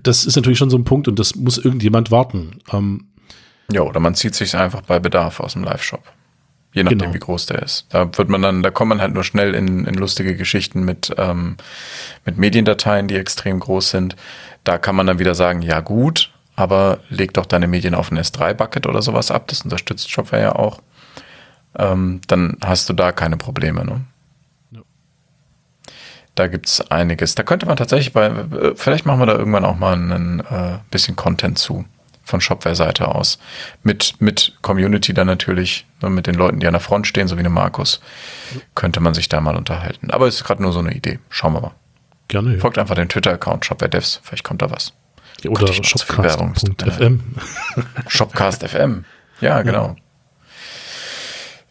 [0.03, 2.59] das ist natürlich schon so ein Punkt und das muss irgendjemand warten.
[2.71, 3.09] Ähm,
[3.73, 6.03] ja, oder man zieht sich einfach bei Bedarf aus dem Live-Shop.
[6.73, 7.15] Je nachdem, genau.
[7.15, 7.87] wie groß der ist.
[7.91, 11.13] Da wird man dann, da kommt man halt nur schnell in, in lustige Geschichten mit,
[11.19, 11.57] ähm,
[12.25, 14.15] mit Mediendateien, die extrem groß sind.
[14.63, 18.19] Da kann man dann wieder sagen, ja gut, aber leg doch deine Medien auf ein
[18.19, 19.49] S3-Bucket oder sowas ab.
[19.49, 20.81] Das unterstützt Shopware ja auch.
[21.77, 23.85] Ähm, dann hast du da keine Probleme.
[23.85, 24.05] Ne?
[26.37, 27.35] Da gibt es einiges.
[27.35, 30.79] Da könnte man tatsächlich bei, äh, vielleicht machen wir da irgendwann auch mal ein äh,
[30.91, 31.85] bisschen Content zu
[32.31, 33.39] von Shopware-Seite aus.
[33.83, 37.37] Mit, mit Community dann natürlich, ne, mit den Leuten, die an der Front stehen, so
[37.37, 38.01] wie eine Markus,
[38.75, 40.11] könnte man sich da mal unterhalten.
[40.11, 41.19] Aber es ist gerade nur so eine Idee.
[41.29, 41.75] Schauen wir mal.
[42.29, 42.55] Gerne.
[42.55, 42.61] Ja.
[42.61, 44.95] Folgt einfach den Twitter-Account Shopware Devs, vielleicht kommt da was.
[45.43, 47.21] Ja, oder Shopcast.fm.
[48.09, 49.05] Shopcast.fm.
[49.41, 49.97] Ja, genau.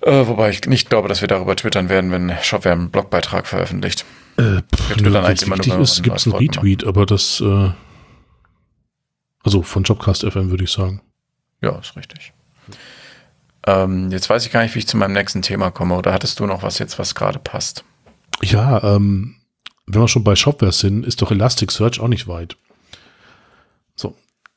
[0.02, 4.06] Äh, wobei ich nicht glaube, dass wir darüber twittern werden, wenn Shopware einen Blogbeitrag veröffentlicht.
[4.38, 7.70] Äh, pff, nö, wenn es wichtig ist, gibt es einen Retweet, aber das, äh,
[9.50, 11.02] also von Jobcast FM würde ich sagen.
[11.64, 12.34] Ja, ist richtig.
[13.66, 15.96] Ähm, jetzt weiß ich gar nicht, wie ich zu meinem nächsten Thema komme.
[15.96, 17.84] Oder hattest du noch was jetzt, was gerade passt?
[18.44, 19.38] Ja, ähm,
[19.88, 22.58] wenn wir schon bei Shopware sind, ist doch Elasticsearch auch nicht weit.
[23.96, 24.16] So,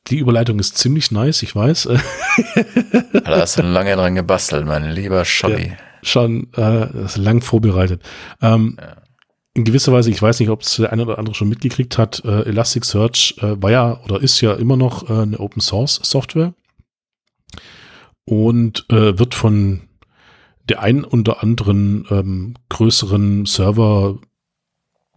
[0.09, 1.85] die Überleitung ist ziemlich nice, ich weiß.
[3.25, 5.69] da hast du lange dran gebastelt, mein lieber Scholli.
[5.69, 8.03] Ja, schon äh, lang vorbereitet.
[8.43, 9.02] Ähm, ja
[9.55, 12.25] in gewisser Weise, ich weiß nicht, ob es der eine oder andere schon mitgekriegt hat,
[12.25, 16.55] äh, Elasticsearch äh, war ja oder ist ja immer noch äh, eine Open Source Software
[18.25, 19.83] und äh, wird von
[20.69, 24.19] der einen oder anderen ähm, größeren Server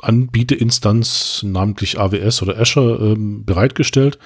[0.02, 4.19] Anbieterinstanz, namentlich AWS oder Azure, ähm, bereitgestellt.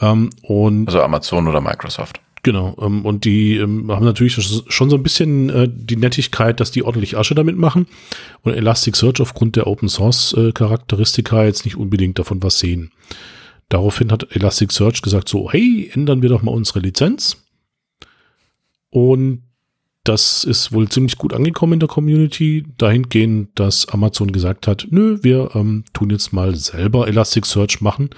[0.00, 2.20] Ähm, und also Amazon oder Microsoft.
[2.44, 6.72] Genau, ähm, und die ähm, haben natürlich schon so ein bisschen äh, die Nettigkeit, dass
[6.72, 7.86] die ordentlich Asche damit machen
[8.42, 12.90] und Elasticsearch aufgrund der Open Source äh, Charakteristika jetzt nicht unbedingt davon was sehen.
[13.68, 17.36] Daraufhin hat Elasticsearch gesagt so, hey, ändern wir doch mal unsere Lizenz.
[18.90, 19.44] Und
[20.04, 25.20] das ist wohl ziemlich gut angekommen in der Community, dahingehend, dass Amazon gesagt hat, nö,
[25.22, 28.10] wir ähm, tun jetzt mal selber Elasticsearch machen.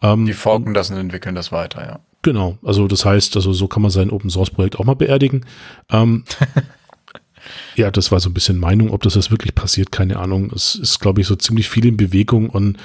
[0.00, 2.00] Ähm, die forken das und entwickeln das weiter, ja.
[2.26, 5.46] Genau, also das heißt, also so kann man sein Open Source Projekt auch mal beerdigen.
[5.92, 6.24] Ähm,
[7.76, 10.50] ja, das war so ein bisschen Meinung, ob das jetzt wirklich passiert, keine Ahnung.
[10.52, 12.78] Es ist, glaube ich, so ziemlich viel in Bewegung und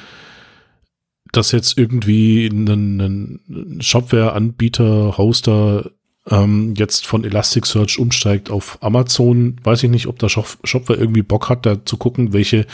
[1.32, 5.90] dass jetzt irgendwie ein, Shopware-Anbieter, Hoster
[6.30, 11.50] ähm, jetzt von Elasticsearch umsteigt auf Amazon, weiß ich nicht, ob der Shopware irgendwie Bock
[11.50, 12.68] hat, da zu gucken, welche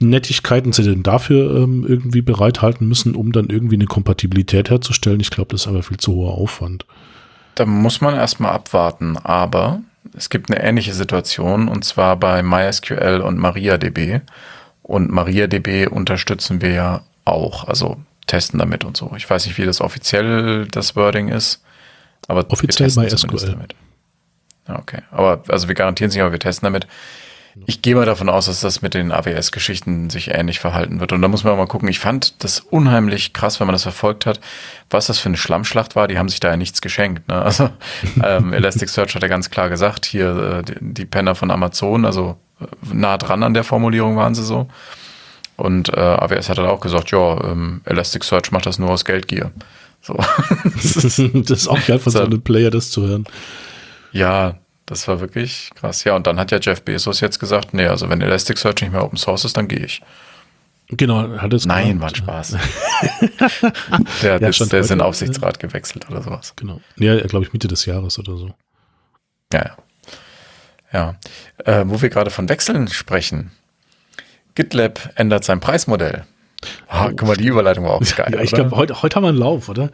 [0.00, 5.20] Nettigkeiten sie denn dafür ähm, irgendwie bereithalten müssen, um dann irgendwie eine Kompatibilität herzustellen.
[5.20, 6.86] Ich glaube, das ist einfach viel zu hoher Aufwand.
[7.54, 9.80] Da muss man erstmal abwarten, aber
[10.16, 14.20] es gibt eine ähnliche Situation und zwar bei MySQL und MariaDB.
[14.82, 19.12] Und MariaDB unterstützen wir ja auch, also testen damit und so.
[19.16, 21.62] Ich weiß nicht, wie das offiziell das Wording ist,
[22.26, 23.52] Aber Offiziell wir bei testen zumindest SQL.
[23.52, 23.74] Damit.
[24.66, 26.86] Ja, Okay, aber also wir garantieren es nicht, aber wir testen damit.
[27.66, 31.12] Ich gehe mal davon aus, dass das mit den AWS-Geschichten sich ähnlich verhalten wird.
[31.12, 31.88] Und da muss man auch mal gucken.
[31.88, 34.40] Ich fand das unheimlich krass, wenn man das verfolgt hat,
[34.88, 36.06] was das für eine Schlammschlacht war.
[36.06, 37.26] Die haben sich da ja nichts geschenkt.
[37.28, 37.42] Ne?
[37.42, 37.70] Also
[38.24, 42.66] ähm, Elasticsearch hat ja ganz klar gesagt, hier äh, die, Penner von Amazon, also äh,
[42.92, 44.68] nah dran an der Formulierung waren sie so.
[45.56, 49.50] Und äh, AWS hat dann auch gesagt, ja, ähm, Elasticsearch macht das nur aus Geldgier.
[50.00, 50.14] So.
[50.74, 53.24] das ist auch geil von so einem Player, das zu hören.
[54.12, 54.56] Ja,
[54.90, 56.02] das war wirklich krass.
[56.02, 59.04] Ja, und dann hat ja Jeff Bezos jetzt gesagt, nee, also wenn Elasticsearch nicht mehr
[59.04, 60.02] Open Source ist, dann gehe ich.
[60.88, 62.14] Genau, hat es Nein, war ein.
[62.16, 62.50] Spaß.
[64.22, 66.54] der hat Ja, stand der ist in den Aufsichtsrat gewechselt oder sowas.
[66.56, 66.80] Genau.
[66.96, 68.52] Ja, glaube ich, Mitte des Jahres oder so.
[69.52, 69.76] Ja, ja.
[70.92, 71.14] Ja.
[71.64, 73.52] Äh, wo wir gerade von Wechseln sprechen.
[74.56, 76.24] GitLab ändert sein Preismodell.
[76.88, 78.30] Ah, guck mal, die Überleitung war auch geil.
[78.32, 79.90] Ja, ich glaube, heute, heute haben wir einen Lauf, oder?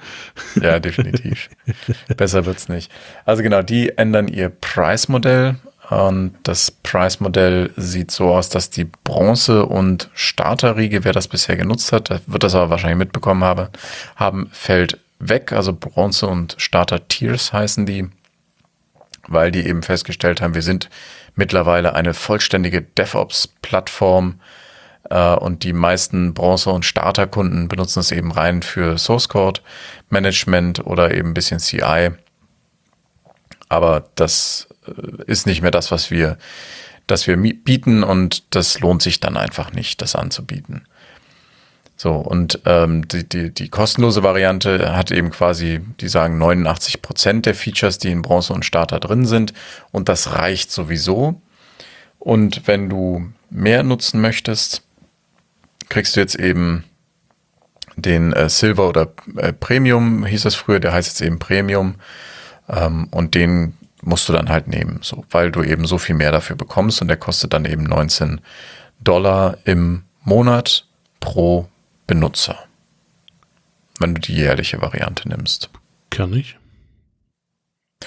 [0.60, 1.48] Ja, definitiv.
[2.16, 2.90] Besser wird's nicht.
[3.24, 5.56] Also genau, die ändern ihr Preismodell
[5.90, 11.92] und das Preismodell sieht so aus, dass die Bronze- und Starterriege, wer das bisher genutzt
[11.92, 13.70] hat, wird das aber wahrscheinlich mitbekommen habe,
[14.16, 15.52] haben, fällt weg.
[15.52, 18.08] Also Bronze- und Starter-Tiers heißen die,
[19.28, 20.90] weil die eben festgestellt haben, wir sind
[21.36, 24.42] mittlerweile eine vollständige DevOps-Plattform, äh,
[25.14, 29.60] und die meisten Bronze- und Starterkunden benutzen es eben rein für Source Code
[30.10, 32.10] Management oder eben ein bisschen CI.
[33.68, 36.38] Aber das äh, ist nicht mehr das, was wir,
[37.06, 40.86] das wir bieten und das lohnt sich dann einfach nicht, das anzubieten.
[41.98, 47.46] So, und ähm, die, die, die kostenlose Variante hat eben quasi, die sagen 89 Prozent
[47.46, 49.54] der Features, die in Bronze und Starter drin sind.
[49.92, 51.40] Und das reicht sowieso.
[52.18, 54.82] Und wenn du mehr nutzen möchtest,
[55.96, 56.84] kriegst du jetzt eben
[57.96, 61.94] den äh, Silver oder äh, Premium, hieß das früher, der heißt jetzt eben Premium.
[62.68, 66.32] Ähm, und den musst du dann halt nehmen, so, weil du eben so viel mehr
[66.32, 68.42] dafür bekommst und der kostet dann eben 19
[69.00, 70.86] Dollar im Monat
[71.18, 71.66] pro
[72.06, 72.58] Benutzer.
[73.98, 75.70] Wenn du die jährliche Variante nimmst.
[76.10, 76.58] Kann ich.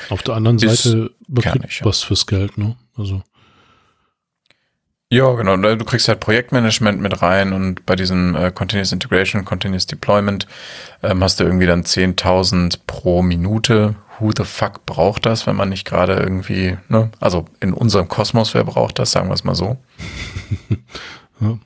[0.09, 1.09] Auf der anderen Seite
[1.41, 1.87] kernig, ja.
[1.87, 2.75] was fürs Geld, ne?
[2.95, 3.23] Also,
[5.11, 5.57] Ja, genau.
[5.57, 10.45] Du kriegst halt Projektmanagement mit rein und bei diesem äh, Continuous Integration, Continuous Deployment
[11.01, 13.95] ähm, hast du irgendwie dann 10.000 pro Minute.
[14.19, 17.09] Who the fuck braucht das, wenn man nicht gerade irgendwie, ne?
[17.19, 19.77] Also in unserem Kosmos, wer braucht das, sagen wir es mal so.
[21.41, 21.57] Ja.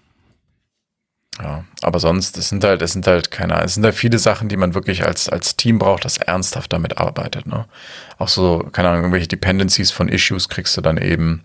[1.41, 4.49] Ja, aber sonst, es sind halt, es sind halt keine, es sind halt viele Sachen,
[4.49, 7.65] die man wirklich als, als Team braucht, das ernsthaft damit arbeitet, ne?
[8.19, 11.43] Auch so, keine Ahnung, irgendwelche Dependencies von Issues kriegst du dann eben.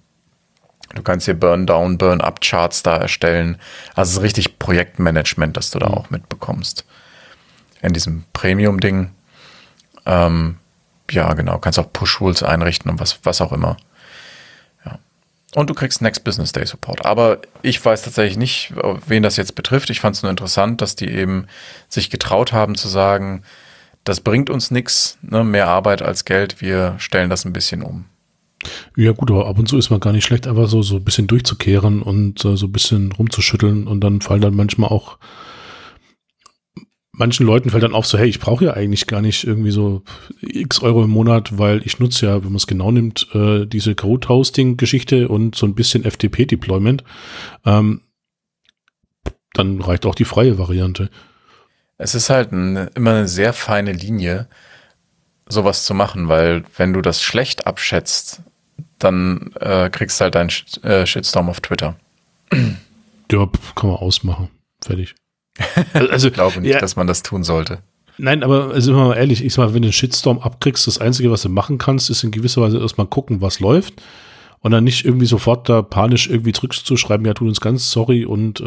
[0.95, 3.59] Du kannst hier Burn-Down, Burn-Up-Charts da erstellen.
[3.95, 6.85] Also es ist richtig Projektmanagement, das du da auch mitbekommst.
[7.83, 9.11] In diesem Premium-Ding.
[10.07, 10.57] Ähm,
[11.11, 11.59] ja, genau.
[11.59, 13.77] Kannst auch Push-Rules einrichten und was, was auch immer.
[14.85, 14.99] Ja.
[15.55, 17.05] Und du kriegst Next Business Day Support.
[17.05, 18.73] Aber ich weiß tatsächlich nicht,
[19.07, 19.91] wen das jetzt betrifft.
[19.91, 21.47] Ich fand es nur interessant, dass die eben
[21.89, 23.43] sich getraut haben zu sagen,
[24.05, 28.07] das bringt uns nichts, ne, mehr Arbeit als Geld, wir stellen das ein bisschen um.
[28.97, 31.05] Ja gut, aber ab und zu ist man gar nicht schlecht, einfach so, so ein
[31.05, 35.19] bisschen durchzukehren und äh, so ein bisschen rumzuschütteln und dann fallen dann manchmal auch
[37.19, 40.03] manchen Leuten fällt dann auf so, hey, ich brauche ja eigentlich gar nicht irgendwie so
[40.41, 43.95] x Euro im Monat, weil ich nutze ja, wenn man es genau nimmt, äh, diese
[43.95, 47.03] Code-Hosting-Geschichte und so ein bisschen FTP-Deployment.
[47.67, 48.03] Ähm,
[49.55, 51.11] dann reicht auch die freie Variante.
[51.97, 54.49] Es ist halt ein, immer eine sehr feine Linie,
[55.49, 58.43] sowas zu machen, weil wenn du das schlecht abschätzt,
[58.99, 61.97] dann äh, kriegst du halt einen Sh äh, Shitstorm auf Twitter.
[63.31, 64.49] Ja, kann man ausmachen.
[64.83, 65.15] Fertig.
[65.93, 67.81] Also, Ich glaube nicht, ja, dass man das tun sollte.
[68.17, 70.97] Nein, aber also immer mal ehrlich, ich sag mal, wenn du einen Shitstorm abkriegst, das
[70.99, 74.01] Einzige, was du machen kannst, ist in gewisser Weise erstmal gucken, was läuft.
[74.61, 78.61] Und dann nicht irgendwie sofort da panisch irgendwie zurückzuschreiben, ja, tut uns ganz sorry und
[78.61, 78.65] äh,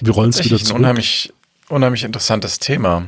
[0.00, 0.78] wir rollen es wieder Tatsächlich ein zurück.
[0.80, 1.32] unheimlich,
[1.68, 3.04] unheimlich interessantes Thema.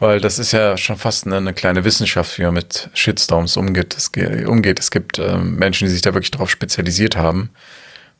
[0.00, 3.94] Weil das ist ja schon fast eine, eine kleine Wissenschaft, wie man mit Shitstorms umgeht.
[3.96, 4.80] Es, ge- umgeht.
[4.80, 7.50] es gibt ähm, Menschen, die sich da wirklich darauf spezialisiert haben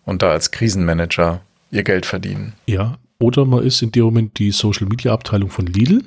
[0.05, 2.53] und da als Krisenmanager ihr Geld verdienen.
[2.67, 6.03] Ja, oder man ist in dem Moment die Social Media Abteilung von Lidl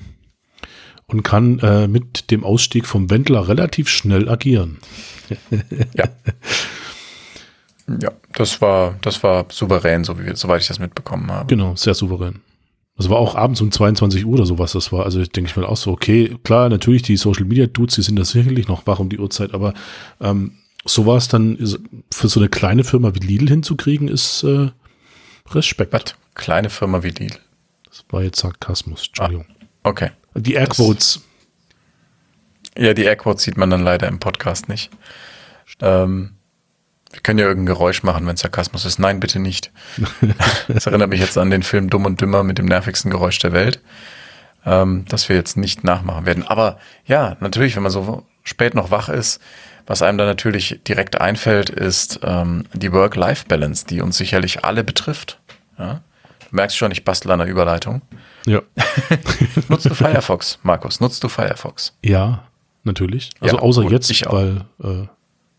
[1.08, 4.78] und kann äh, mit dem Ausstieg vom Wendler relativ schnell agieren.
[5.96, 6.06] Ja.
[8.02, 11.48] ja, das war, das war souverän, so wie, soweit ich das mitbekommen habe.
[11.48, 12.42] Genau, sehr souverän.
[12.98, 15.06] Das war auch abends um 22 Uhr oder sowas, das war.
[15.06, 18.18] Also denke ich mir auch so, okay, klar, natürlich, die Social Media Dudes, die sind
[18.18, 19.74] da sicherlich noch wach um die Uhrzeit, aber
[20.20, 21.58] ähm, so war es dann
[22.12, 24.72] für so eine kleine Firma wie Lidl hinzukriegen, ist äh,
[25.52, 25.94] Respekt.
[25.94, 26.16] Was?
[26.34, 27.38] Kleine Firma wie Lidl.
[27.86, 29.46] Das war jetzt Sarkasmus, Entschuldigung.
[29.84, 30.12] Okay.
[30.36, 31.22] die Airquotes.
[32.78, 34.90] Ja, die Airquotes sieht man dann leider im Podcast nicht.
[35.82, 36.37] Ähm,
[37.18, 39.00] wir können ja irgendein Geräusch machen, wenn Sarkasmus ist.
[39.00, 39.72] Nein, bitte nicht.
[40.68, 43.54] das erinnert mich jetzt an den Film Dumm und Dümmer mit dem nervigsten Geräusch der
[43.54, 43.82] Welt,
[44.68, 46.48] ähm, das wir jetzt nicht nachmachen werden.
[46.48, 46.78] Aber
[47.08, 49.42] ja, natürlich, wenn man so spät noch wach ist,
[49.88, 55.40] was einem da natürlich direkt einfällt, ist ähm, die Work-Life-Balance, die uns sicherlich alle betrifft.
[55.80, 56.02] Ja?
[56.42, 58.04] Du merkst schon, ich bastel an der Überleitung.
[58.46, 58.62] Ja.
[59.70, 61.00] nutzt du Firefox, Markus?
[61.00, 61.98] Nutzt du Firefox?
[62.04, 62.44] Ja,
[62.84, 63.32] natürlich.
[63.40, 65.08] Also Ja, außer jetzt, weil äh,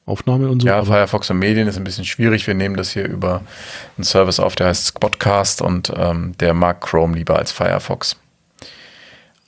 [0.09, 0.69] Aufnahme und so.
[0.69, 2.47] Ja, Firefox und Medien ist ein bisschen schwierig.
[2.47, 3.43] Wir nehmen das hier über
[3.97, 8.17] einen Service auf, der heißt Squadcast und ähm, der mag Chrome lieber als Firefox.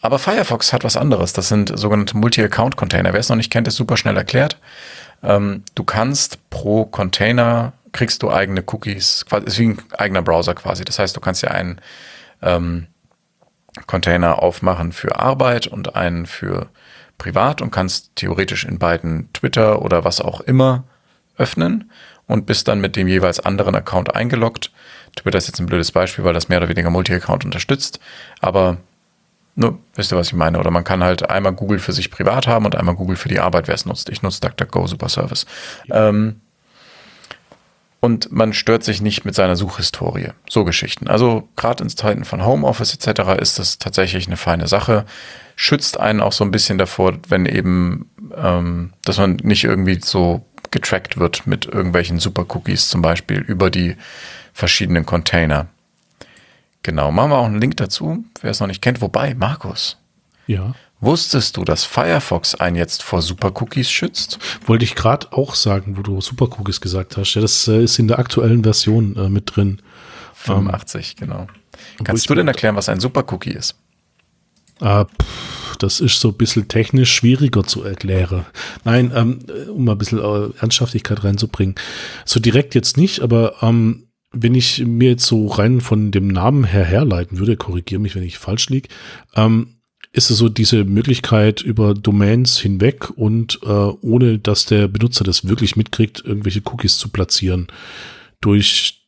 [0.02, 1.32] Aber Firefox hat was anderes.
[1.32, 3.12] Das sind sogenannte Multi-Account-Container.
[3.12, 4.58] Wer es noch nicht kennt, ist super schnell erklärt.
[5.22, 10.54] Ähm, du kannst pro Container kriegst du eigene Cookies, quasi ist wie ein eigener Browser
[10.54, 10.84] quasi.
[10.84, 11.80] Das heißt, du kannst ja einen
[12.42, 12.86] ähm,
[13.86, 16.68] Container aufmachen für Arbeit und einen für
[17.20, 20.82] privat und kannst theoretisch in beiden Twitter oder was auch immer
[21.36, 21.90] öffnen
[22.26, 24.72] und bist dann mit dem jeweils anderen Account eingeloggt.
[25.14, 28.00] Twitter ist jetzt ein blödes Beispiel, weil das mehr oder weniger Multi-Account unterstützt,
[28.40, 28.78] aber
[29.54, 30.58] ne, wisst ihr, was ich meine?
[30.58, 33.40] Oder man kann halt einmal Google für sich privat haben und einmal Google für die
[33.40, 34.08] Arbeit, wer es nutzt.
[34.08, 35.46] Ich nutze DuckDuckGo, super Service.
[35.90, 36.40] Ähm,
[38.00, 40.28] und man stört sich nicht mit seiner Suchhistorie.
[40.48, 41.06] So Geschichten.
[41.06, 43.40] Also gerade in Zeiten von Homeoffice etc.
[43.40, 45.04] ist das tatsächlich eine feine Sache.
[45.54, 50.46] Schützt einen auch so ein bisschen davor, wenn eben, ähm, dass man nicht irgendwie so
[50.70, 53.96] getrackt wird mit irgendwelchen Super-Cookies zum Beispiel über die
[54.54, 55.66] verschiedenen Container.
[56.82, 59.02] Genau, machen wir auch einen Link dazu, wer es noch nicht kennt.
[59.02, 59.98] Wobei, Markus,
[60.46, 60.74] ja.
[61.00, 64.38] Wusstest du, dass Firefox einen jetzt vor Super-Cookies schützt?
[64.66, 67.34] Wollte ich gerade auch sagen, wo du Super Cookies gesagt hast.
[67.34, 69.80] Ja, das äh, ist in der aktuellen Version äh, mit drin.
[70.34, 71.46] 85, genau.
[71.98, 73.76] ich Kannst du denn erklären, was ein Super-Cookie ist?
[74.80, 78.46] Ah, pff, das ist so ein bisschen technisch schwieriger zu erklären.
[78.84, 81.74] Nein, ähm, um mal ein bisschen äh, Ernsthaftigkeit reinzubringen.
[82.24, 86.64] So direkt jetzt nicht, aber ähm, wenn ich mir jetzt so rein von dem Namen
[86.64, 88.88] her herleiten würde, korrigiere mich, wenn ich falsch liege,
[89.34, 89.79] ähm,
[90.12, 95.46] ist es so diese Möglichkeit über Domains hinweg und äh, ohne dass der Benutzer das
[95.46, 97.68] wirklich mitkriegt, irgendwelche Cookies zu platzieren
[98.40, 99.06] durch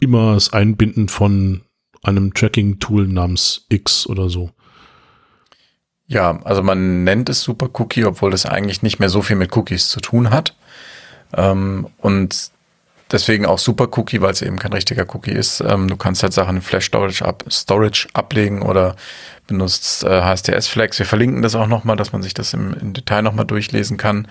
[0.00, 1.62] immer das Einbinden von
[2.02, 4.50] einem Tracking-Tool namens X oder so.
[6.06, 9.56] Ja, also man nennt es Super Cookie, obwohl das eigentlich nicht mehr so viel mit
[9.56, 10.54] Cookies zu tun hat.
[11.32, 12.50] Ähm, und
[13.10, 15.60] deswegen auch Super Cookie, weil es eben kein richtiger Cookie ist.
[15.60, 18.96] Ähm, du kannst halt Sachen in Flash Storage, ab, Storage ablegen oder
[19.46, 20.98] benutzt äh, HSTS Flags.
[20.98, 24.28] Wir verlinken das auch nochmal, dass man sich das im, im Detail nochmal durchlesen kann.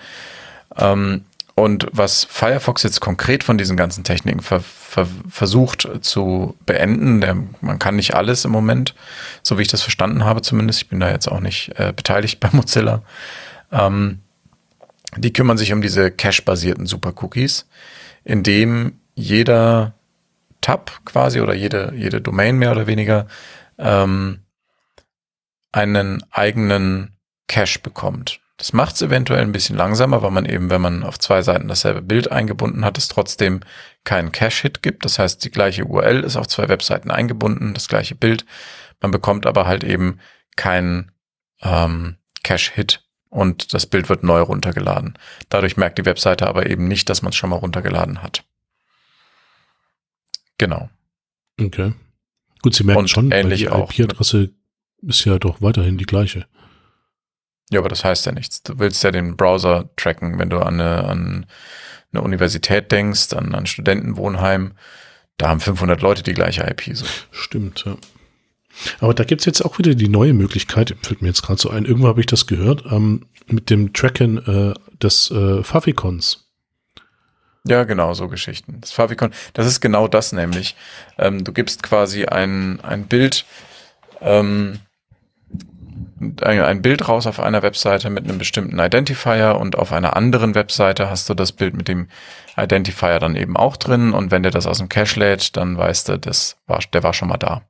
[0.76, 1.24] Ähm,
[1.56, 7.36] und was Firefox jetzt konkret von diesen ganzen Techniken ver, ver, versucht zu beenden, der,
[7.60, 8.94] man kann nicht alles im Moment,
[9.42, 12.40] so wie ich das verstanden habe zumindest, ich bin da jetzt auch nicht äh, beteiligt
[12.40, 13.02] bei Mozilla,
[13.70, 14.18] ähm,
[15.16, 17.66] die kümmern sich um diese Cache-basierten Super-Cookies,
[18.24, 19.94] in dem jeder
[20.60, 23.26] Tab quasi oder jede, jede Domain mehr oder weniger
[23.78, 24.40] ähm,
[25.72, 27.16] einen eigenen
[27.48, 28.40] Cache bekommt.
[28.56, 31.68] Das macht es eventuell ein bisschen langsamer, weil man eben, wenn man auf zwei Seiten
[31.68, 33.60] dasselbe Bild eingebunden hat, es trotzdem
[34.04, 35.04] keinen Cache-Hit gibt.
[35.04, 38.46] Das heißt, die gleiche URL ist auf zwei Webseiten eingebunden, das gleiche Bild.
[39.00, 40.20] Man bekommt aber halt eben
[40.56, 41.10] keinen
[41.62, 43.03] ähm, Cache-Hit
[43.34, 45.18] und das Bild wird neu runtergeladen.
[45.48, 48.44] Dadurch merkt die Webseite aber eben nicht, dass man es schon mal runtergeladen hat.
[50.56, 50.88] Genau.
[51.60, 51.94] Okay.
[52.62, 53.66] Gut, Sie merken Und schon, ähnlich die.
[53.66, 54.50] IP-Adresse
[55.02, 56.46] ist ja doch weiterhin die gleiche.
[57.70, 58.62] Ja, aber das heißt ja nichts.
[58.62, 61.46] Du willst ja den Browser tracken, wenn du an eine, an
[62.12, 64.74] eine Universität denkst, an ein Studentenwohnheim.
[65.38, 66.96] Da haben 500 Leute die gleiche IP.
[66.96, 67.04] So.
[67.32, 67.96] Stimmt, ja.
[69.00, 71.84] Aber da gibt's jetzt auch wieder die neue Möglichkeit, fällt mir jetzt gerade so ein,
[71.84, 76.44] irgendwo habe ich das gehört, ähm, mit dem Tracken äh, des äh, Favicons.
[77.66, 78.78] Ja, genau, so Geschichten.
[78.80, 80.76] Das Favicon, das ist genau das nämlich.
[81.16, 83.46] Ähm, du gibst quasi ein, ein Bild,
[84.20, 84.80] ähm,
[86.20, 90.54] ein, ein Bild raus auf einer Webseite mit einem bestimmten Identifier und auf einer anderen
[90.54, 92.08] Webseite hast du das Bild mit dem
[92.56, 96.10] Identifier dann eben auch drin und wenn der das aus dem Cache lädt, dann weißt
[96.10, 97.62] du, das war, der war schon mal da.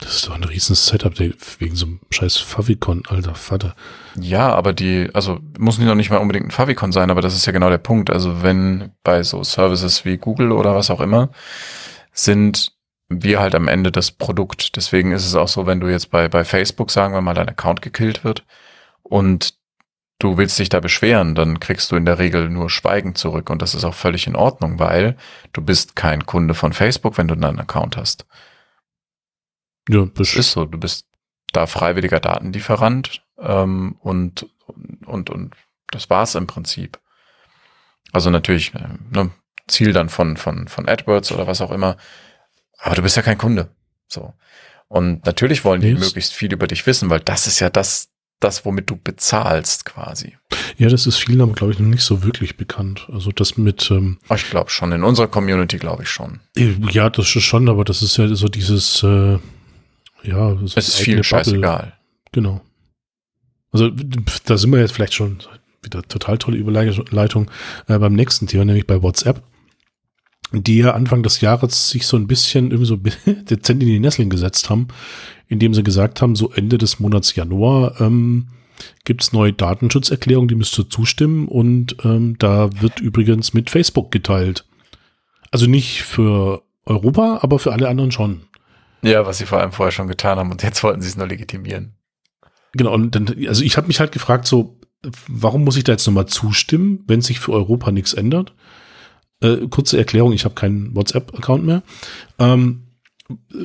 [0.00, 3.76] Das ist doch ein riesen Setup wegen so einem scheiß Favicon, alter Vater.
[4.18, 7.34] Ja, aber die, also muss nicht noch nicht mal unbedingt ein Favicon sein, aber das
[7.34, 8.10] ist ja genau der Punkt.
[8.10, 11.30] Also wenn bei so Services wie Google oder was auch immer
[12.12, 12.72] sind
[13.08, 14.76] wir halt am Ende das Produkt.
[14.76, 17.48] Deswegen ist es auch so, wenn du jetzt bei, bei Facebook, sagen wir mal, dein
[17.48, 18.44] Account gekillt wird
[19.02, 19.54] und
[20.18, 23.62] du willst dich da beschweren, dann kriegst du in der Regel nur Schweigen zurück und
[23.62, 25.16] das ist auch völlig in Ordnung, weil
[25.52, 28.26] du bist kein Kunde von Facebook, wenn du einen Account hast.
[29.90, 31.06] Ja, Das ist so, du bist,
[31.52, 34.46] da freiwilliger Datenlieferant ähm, und,
[35.06, 35.54] und, und
[35.90, 36.98] das war's im Prinzip.
[38.12, 39.30] Also natürlich äh, ne,
[39.66, 41.96] Ziel dann von, von, von AdWords oder was auch immer.
[42.78, 43.70] Aber du bist ja kein Kunde.
[44.08, 44.34] So.
[44.88, 46.00] Und natürlich wollen die yes.
[46.00, 48.08] möglichst viel über dich wissen, weil das ist ja das,
[48.40, 50.36] das, womit du bezahlst quasi.
[50.78, 53.08] Ja, das ist vielen aber, glaube ich, noch nicht so wirklich bekannt.
[53.12, 53.90] Also das mit.
[53.90, 56.40] Ähm, ich glaube schon, in unserer Community glaube ich schon.
[56.56, 59.38] Ja, das ist schon, aber das ist ja so dieses, äh,
[60.22, 61.94] ja, so es ist viel scheißegal.
[62.32, 62.60] Genau.
[63.72, 63.90] Also
[64.44, 65.38] da sind wir jetzt vielleicht schon
[65.82, 67.50] wieder total tolle Überleitung
[67.88, 69.42] äh, beim nächsten Thema, nämlich bei WhatsApp,
[70.52, 72.96] die ja Anfang des Jahres sich so ein bisschen irgendwie so
[73.44, 74.88] dezent in die Nesseln gesetzt haben,
[75.48, 78.48] indem sie gesagt haben, so Ende des Monats Januar ähm,
[79.04, 84.10] gibt es neue Datenschutzerklärungen, die müsst ihr zustimmen und ähm, da wird übrigens mit Facebook
[84.10, 84.64] geteilt.
[85.50, 88.42] Also nicht für Europa, aber für alle anderen schon.
[89.02, 91.26] Ja, was sie vor allem vorher schon getan haben und jetzt wollten sie es nur
[91.26, 91.94] legitimieren.
[92.72, 94.78] Genau, und dann, also ich habe mich halt gefragt, so,
[95.28, 98.54] warum muss ich da jetzt nochmal zustimmen, wenn sich für Europa nichts ändert?
[99.40, 101.82] Äh, kurze Erklärung, ich habe keinen WhatsApp-Account mehr.
[102.38, 102.86] Ähm,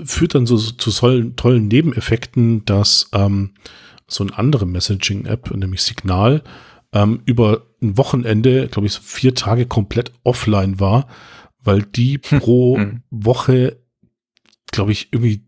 [0.06, 3.56] führt dann so zu tollen, tollen Nebeneffekten, dass ähm,
[4.08, 6.44] so eine andere Messaging-App, nämlich Signal,
[6.94, 11.08] ähm, über ein Wochenende, glaube ich, vier Tage komplett offline war,
[11.64, 13.04] weil die pro hm.
[13.10, 13.78] Woche,
[14.72, 15.42] glaube ich, irgendwie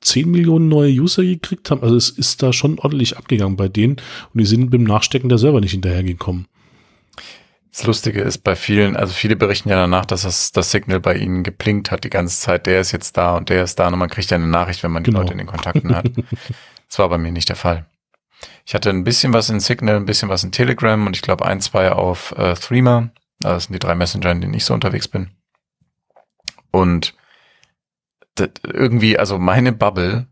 [0.00, 1.82] 10 Millionen neue User gekriegt haben.
[1.82, 5.38] Also es ist da schon ordentlich abgegangen bei denen und die sind beim Nachstecken der
[5.38, 6.46] selber nicht hinterhergekommen.
[7.72, 11.16] Das Lustige ist bei vielen, also viele berichten ja danach, dass das, das Signal bei
[11.16, 12.66] ihnen geplinkt hat die ganze Zeit.
[12.66, 14.92] Der ist jetzt da und der ist da und man kriegt ja eine Nachricht, wenn
[14.92, 15.22] man die genau.
[15.22, 16.08] Leute in den Kontakten hat.
[16.88, 17.86] das war bei mir nicht der Fall.
[18.64, 21.46] Ich hatte ein bisschen was in Signal, ein bisschen was in Telegram und ich glaube
[21.46, 23.10] ein, zwei auf äh, Threema.
[23.40, 25.30] Das sind die drei Messenger, in denen ich so unterwegs bin.
[26.70, 27.14] Und
[28.38, 30.26] irgendwie, also meine Bubble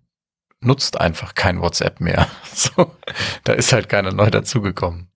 [0.60, 2.28] nutzt einfach kein WhatsApp mehr.
[2.54, 2.92] So,
[3.44, 5.08] da ist halt keiner neu dazugekommen.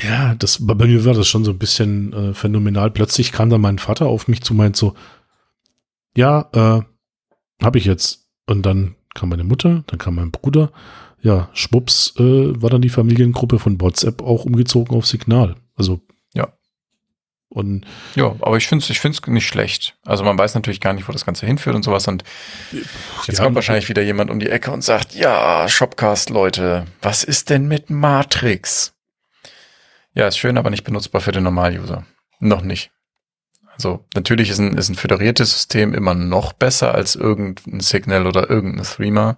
[0.00, 2.92] Ja, das, bei mir war das schon so ein bisschen äh, phänomenal.
[2.92, 4.94] Plötzlich kam da mein Vater auf mich zu, meint so,
[6.16, 6.82] ja, äh,
[7.64, 8.28] habe ich jetzt.
[8.46, 10.70] Und dann kam meine Mutter, dann kam mein Bruder.
[11.20, 15.56] Ja, schwupps, äh, war dann die Familiengruppe von WhatsApp auch umgezogen auf Signal.
[15.74, 16.00] Also.
[17.52, 17.84] Und
[18.14, 19.94] ja, aber ich finde es ich find's nicht schlecht.
[20.06, 22.08] Also man weiß natürlich gar nicht, wo das Ganze hinführt und sowas.
[22.08, 22.24] Und
[23.26, 27.24] jetzt ja, kommt wahrscheinlich wieder jemand um die Ecke und sagt, ja, Shopcast, Leute, was
[27.24, 28.94] ist denn mit Matrix?
[30.14, 32.06] Ja, ist schön, aber nicht benutzbar für den Normal-User.
[32.40, 32.90] Noch nicht.
[33.74, 38.48] Also natürlich ist ein, ist ein föderiertes System immer noch besser als irgendein Signal oder
[38.48, 39.36] irgendein Threema.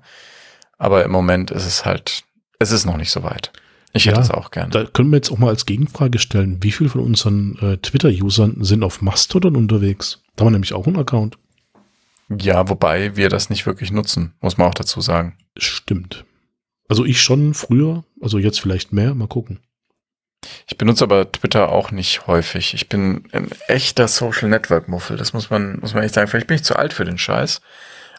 [0.78, 2.22] Aber im Moment ist es halt,
[2.60, 3.50] es ist noch nicht so weit.
[3.96, 4.70] Ich hätte es auch gerne.
[4.70, 8.64] Da können wir jetzt auch mal als Gegenfrage stellen, wie viele von unseren äh, Twitter-Usern
[8.64, 10.20] sind auf Mastodon unterwegs?
[10.34, 11.38] Da haben wir nämlich auch einen Account.
[12.28, 15.36] Ja, wobei wir das nicht wirklich nutzen, muss man auch dazu sagen.
[15.56, 16.24] Stimmt.
[16.88, 19.60] Also ich schon früher, also jetzt vielleicht mehr, mal gucken.
[20.66, 22.74] Ich benutze aber Twitter auch nicht häufig.
[22.74, 25.16] Ich bin ein echter Social Network Muffel.
[25.16, 26.28] Das muss man, muss man echt sagen.
[26.28, 27.60] Vielleicht bin ich zu alt für den Scheiß.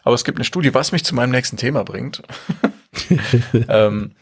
[0.02, 2.22] Aber es gibt eine Studie, was mich zu meinem nächsten Thema bringt.
[3.68, 4.12] ähm,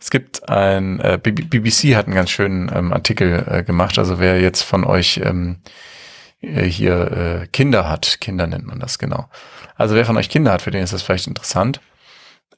[0.00, 3.98] es gibt ein, äh, BBC hat einen ganz schönen ähm, Artikel äh, gemacht.
[3.98, 5.58] Also wer jetzt von euch ähm,
[6.40, 9.28] äh, hier äh, Kinder hat, Kinder nennt man das genau.
[9.76, 11.80] Also wer von euch Kinder hat, für den ist das vielleicht interessant.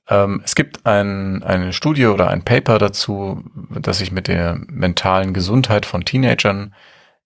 [0.09, 5.35] Ähm, es gibt ein, eine Studie oder ein Paper dazu, das sich mit der mentalen
[5.35, 6.75] Gesundheit von Teenagern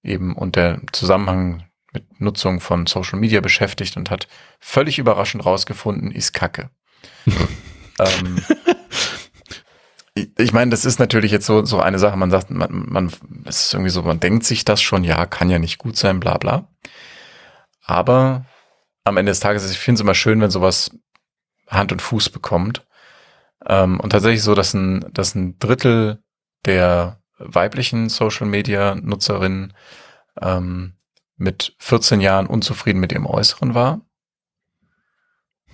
[0.02, 4.28] eben und der Zusammenhang mit Nutzung von Social Media beschäftigt und hat
[4.60, 6.70] völlig überraschend rausgefunden, ist Kacke.
[7.26, 8.42] ähm,
[10.16, 13.12] ich meine, das ist natürlich jetzt so, so eine Sache, man sagt, man, man,
[13.44, 16.20] es ist irgendwie so, man denkt sich das schon, ja, kann ja nicht gut sein,
[16.20, 16.68] bla bla.
[17.84, 18.46] Aber
[19.04, 20.90] am Ende des Tages, ich finde es immer schön, wenn sowas
[21.68, 22.86] Hand und Fuß bekommt.
[23.66, 26.22] Ähm, und tatsächlich so, dass ein, dass ein Drittel
[26.64, 29.74] der weiblichen Social Media Nutzerinnen
[30.40, 30.94] ähm,
[31.36, 34.00] mit 14 Jahren unzufrieden mit ihrem Äußeren war.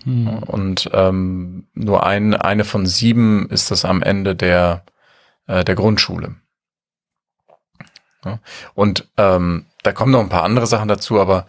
[0.04, 0.42] Hm.
[0.44, 4.84] Und ähm, nur ein, eine von sieben ist das am Ende der,
[5.46, 6.36] äh, der Grundschule.
[8.24, 8.38] Ja.
[8.74, 11.46] Und ähm, da kommen noch ein paar andere Sachen dazu, aber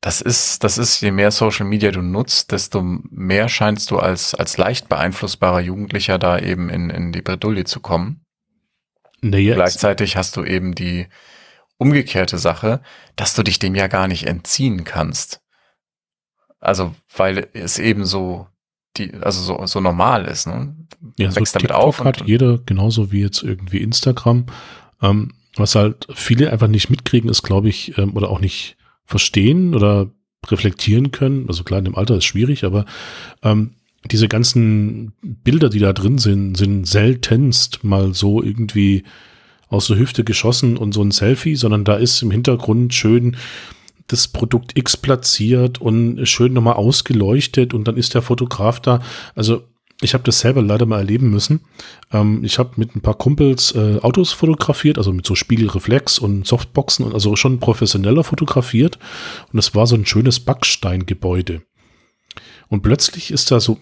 [0.00, 4.34] das ist, das ist, je mehr Social Media du nutzt, desto mehr scheinst du als,
[4.34, 8.24] als leicht beeinflussbarer Jugendlicher da eben in, in die Bredouille zu kommen.
[9.20, 11.06] Nee, Gleichzeitig hast du eben die
[11.76, 12.80] umgekehrte Sache,
[13.16, 15.42] dass du dich dem ja gar nicht entziehen kannst.
[16.60, 18.46] Also, weil es eben so,
[18.96, 20.74] die, also so, so normal ist, ne?
[21.16, 22.04] Ja, so damit auf.
[22.04, 24.46] hat jeder genauso wie jetzt irgendwie Instagram.
[25.00, 29.74] Ähm, was halt viele einfach nicht mitkriegen, ist, glaube ich, ähm, oder auch nicht verstehen
[29.74, 30.10] oder
[30.46, 31.46] reflektieren können.
[31.48, 32.84] Also klar, in dem Alter ist schwierig, aber
[33.42, 33.74] ähm,
[34.10, 39.04] diese ganzen Bilder, die da drin sind, sind seltenst mal so irgendwie
[39.68, 43.36] aus der Hüfte geschossen und so ein Selfie, sondern da ist im Hintergrund schön
[44.12, 49.02] das Produkt X platziert und schön nochmal ausgeleuchtet und dann ist der Fotograf da.
[49.34, 49.64] Also
[50.02, 51.60] ich habe das selber leider mal erleben müssen.
[52.12, 56.46] Ähm, ich habe mit ein paar Kumpels äh, Autos fotografiert, also mit so Spiegelreflex und
[56.46, 58.98] Softboxen und also schon professioneller fotografiert.
[59.52, 61.62] Und es war so ein schönes Backsteingebäude.
[62.68, 63.78] Und plötzlich ist da so,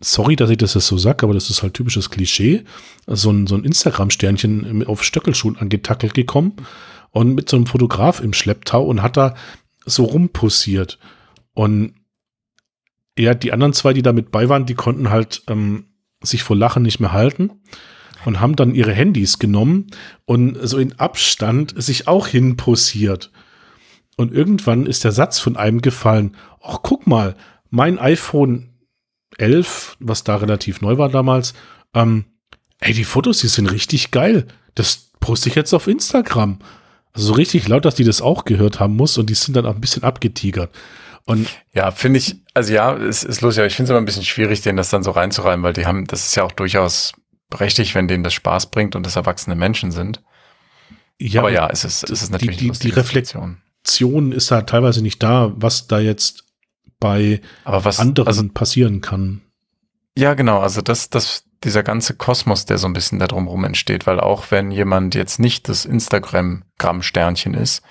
[0.00, 2.64] sorry, dass ich das jetzt so sage, aber das ist halt typisches Klischee,
[3.06, 6.54] so ein, so ein Instagram-Sternchen auf Stöckelschuhen angetackelt gekommen
[7.10, 9.34] und mit so einem Fotograf im Schlepptau und hat da
[9.84, 10.98] so rumposiert.
[11.54, 11.94] Und
[13.18, 15.86] ja, die anderen zwei, die da mit bei waren, die konnten halt ähm,
[16.22, 17.50] sich vor Lachen nicht mehr halten
[18.24, 19.88] und haben dann ihre Handys genommen
[20.24, 23.32] und so in Abstand sich auch hinposiert.
[24.16, 27.36] Und irgendwann ist der Satz von einem gefallen, ach guck mal,
[27.70, 28.74] mein iPhone
[29.36, 31.54] 11, was da relativ neu war damals,
[31.94, 32.24] ähm,
[32.80, 34.46] ey, die Fotos, die sind richtig geil.
[34.74, 36.58] Das poste ich jetzt auf Instagram.
[37.12, 39.66] Also so richtig laut, dass die das auch gehört haben muss und die sind dann
[39.66, 40.70] auch ein bisschen abgetigert.
[41.24, 44.06] Und ja, finde ich, also ja, es ist lustig, aber ich finde es immer ein
[44.06, 47.12] bisschen schwierig, denen das dann so reinzureiben, weil die haben, das ist ja auch durchaus
[47.50, 50.22] berechtigt, wenn denen das Spaß bringt und das erwachsene Menschen sind.
[51.20, 53.58] Ja, aber ja, es ist, es ist natürlich die, die, die Reflexion
[54.32, 56.44] ist da teilweise nicht da, was da jetzt
[57.00, 59.42] bei was, anderen also, passieren kann.
[60.16, 60.58] Ja, genau.
[60.58, 64.50] Also das, das, dieser ganze Kosmos, der so ein bisschen da drumherum entsteht, weil auch
[64.50, 67.82] wenn jemand jetzt nicht das Instagram-Gramm-Sternchen ist,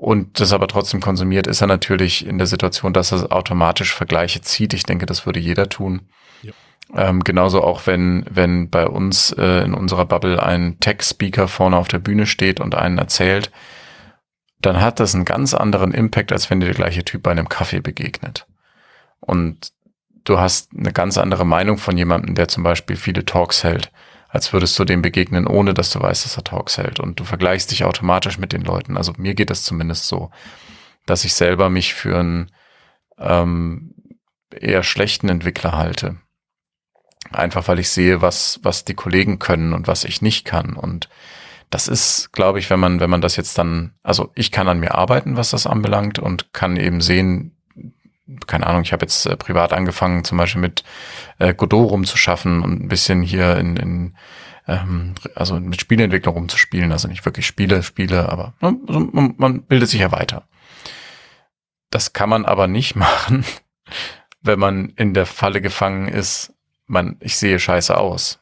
[0.00, 4.40] und das aber trotzdem konsumiert, ist er natürlich in der Situation, dass er automatisch Vergleiche
[4.40, 4.72] zieht.
[4.72, 6.08] Ich denke, das würde jeder tun.
[6.40, 6.52] Ja.
[6.96, 11.88] Ähm, genauso auch wenn, wenn bei uns äh, in unserer Bubble ein Tech-Speaker vorne auf
[11.88, 13.50] der Bühne steht und einen erzählt,
[14.62, 17.50] dann hat das einen ganz anderen Impact, als wenn dir der gleiche Typ bei einem
[17.50, 18.46] Kaffee begegnet.
[19.20, 19.70] Und
[20.24, 23.90] du hast eine ganz andere Meinung von jemandem, der zum Beispiel viele Talks hält
[24.30, 27.00] als würdest du dem begegnen, ohne dass du weißt, dass er Talks hält.
[27.00, 28.96] Und du vergleichst dich automatisch mit den Leuten.
[28.96, 30.30] Also mir geht das zumindest so,
[31.04, 32.52] dass ich selber mich für einen
[33.18, 33.94] ähm,
[34.52, 36.18] eher schlechten Entwickler halte.
[37.32, 40.74] Einfach weil ich sehe, was, was die Kollegen können und was ich nicht kann.
[40.74, 41.08] Und
[41.68, 44.78] das ist, glaube ich, wenn man, wenn man das jetzt dann, also ich kann an
[44.78, 47.56] mir arbeiten, was das anbelangt und kann eben sehen,
[48.46, 50.84] keine Ahnung, ich habe jetzt äh, privat angefangen, zum Beispiel mit
[51.38, 54.16] äh, Godot rumzuschaffen und ein bisschen hier in, in
[54.66, 59.88] ähm, also mit Spieleentwicklung rumzuspielen, also nicht wirklich Spiele, Spiele, aber also man, man bildet
[59.88, 60.44] sich ja weiter.
[61.90, 63.44] Das kann man aber nicht machen,
[64.42, 66.54] wenn man in der Falle gefangen ist,
[66.86, 68.40] man, ich sehe scheiße aus.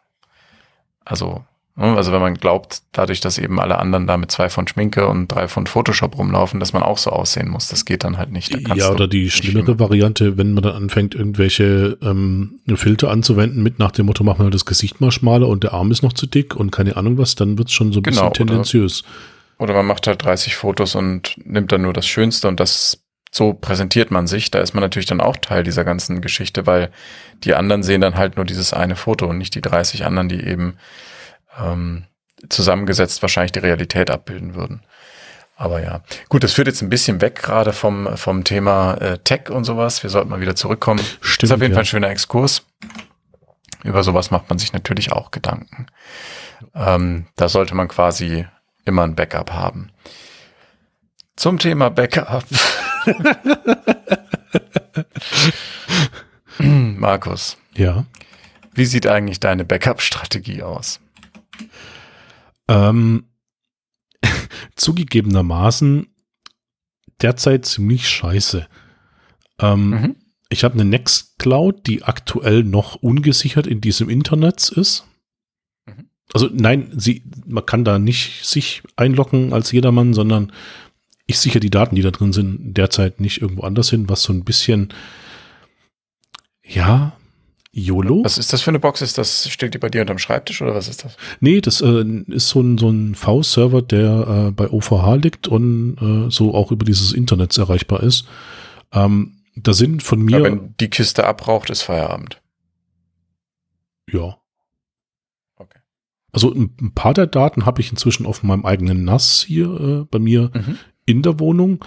[1.05, 1.45] Also?
[1.81, 5.29] Also wenn man glaubt, dadurch, dass eben alle anderen da mit zwei von Schminke und
[5.29, 7.68] drei von Photoshop rumlaufen, dass man auch so aussehen muss.
[7.68, 8.53] Das geht dann halt nicht.
[8.74, 13.93] Ja, oder die schlimmere Variante, wenn man dann anfängt, irgendwelche ähm, Filter anzuwenden mit nach
[13.93, 16.57] dem Motto, machen wir das Gesicht mal schmaler und der Arm ist noch zu dick
[16.57, 19.05] und keine Ahnung was, dann wird's schon so ein genau, bisschen tendenziös.
[19.59, 23.05] Oder, oder man macht halt 30 Fotos und nimmt dann nur das Schönste und das
[23.31, 24.51] so präsentiert man sich.
[24.51, 26.91] Da ist man natürlich dann auch Teil dieser ganzen Geschichte, weil
[27.45, 30.43] die anderen sehen dann halt nur dieses eine Foto und nicht die 30 anderen, die
[30.45, 30.74] eben
[31.59, 32.05] ähm,
[32.49, 34.83] zusammengesetzt wahrscheinlich die Realität abbilden würden.
[35.57, 39.51] Aber ja, gut, das führt jetzt ein bisschen weg gerade vom, vom Thema äh, Tech
[39.51, 40.05] und sowas.
[40.05, 41.01] Wir sollten mal wieder zurückkommen.
[41.21, 41.77] Stimmt, ist auf jeden ja.
[41.77, 42.65] Fall ein schöner Exkurs.
[43.83, 45.87] Über sowas macht man sich natürlich auch Gedanken.
[46.75, 48.47] Ähm, da sollte man quasi
[48.85, 49.91] immer ein Backup haben.
[51.35, 52.45] Zum Thema Backup.
[56.59, 57.57] Markus.
[57.75, 58.05] Ja.
[58.73, 61.01] Wie sieht eigentlich deine Backup-Strategie aus?
[62.69, 63.25] Ähm,
[64.77, 66.07] zugegebenermaßen
[67.21, 68.69] derzeit ziemlich scheiße.
[69.61, 70.16] Ähm, mhm.
[70.51, 75.07] Ich habe eine Nextcloud, die aktuell noch ungesichert in diesem Internet ist.
[75.87, 76.11] Mhm.
[76.33, 80.53] Also nein, sie, man kann da nicht sich einloggen als jedermann, sondern
[81.27, 84.33] ich sichere die Daten, die da drin sind, derzeit nicht irgendwo anders hin, was so
[84.33, 84.89] ein bisschen,
[86.64, 87.18] ja,
[87.79, 88.24] YOLO.
[88.24, 89.03] Was ist das für eine Box?
[89.03, 91.16] Ist das, steht die bei dir unterm Schreibtisch oder was ist das?
[91.41, 95.97] Nee, das äh, ist so ein, so ein V-Server, der äh, bei OVH liegt und
[96.01, 98.26] äh, so auch über dieses Internet erreichbar ist.
[98.93, 100.39] Ähm, da sind von mir.
[100.39, 102.41] Ja, wenn die Kiste abraucht, ist Feierabend.
[104.11, 104.39] Ja.
[105.57, 105.79] Okay.
[106.33, 110.05] Also ein, ein paar der Daten habe ich inzwischen auf meinem eigenen NAS hier äh,
[110.11, 110.79] bei mir mhm.
[111.07, 111.85] in der Wohnung.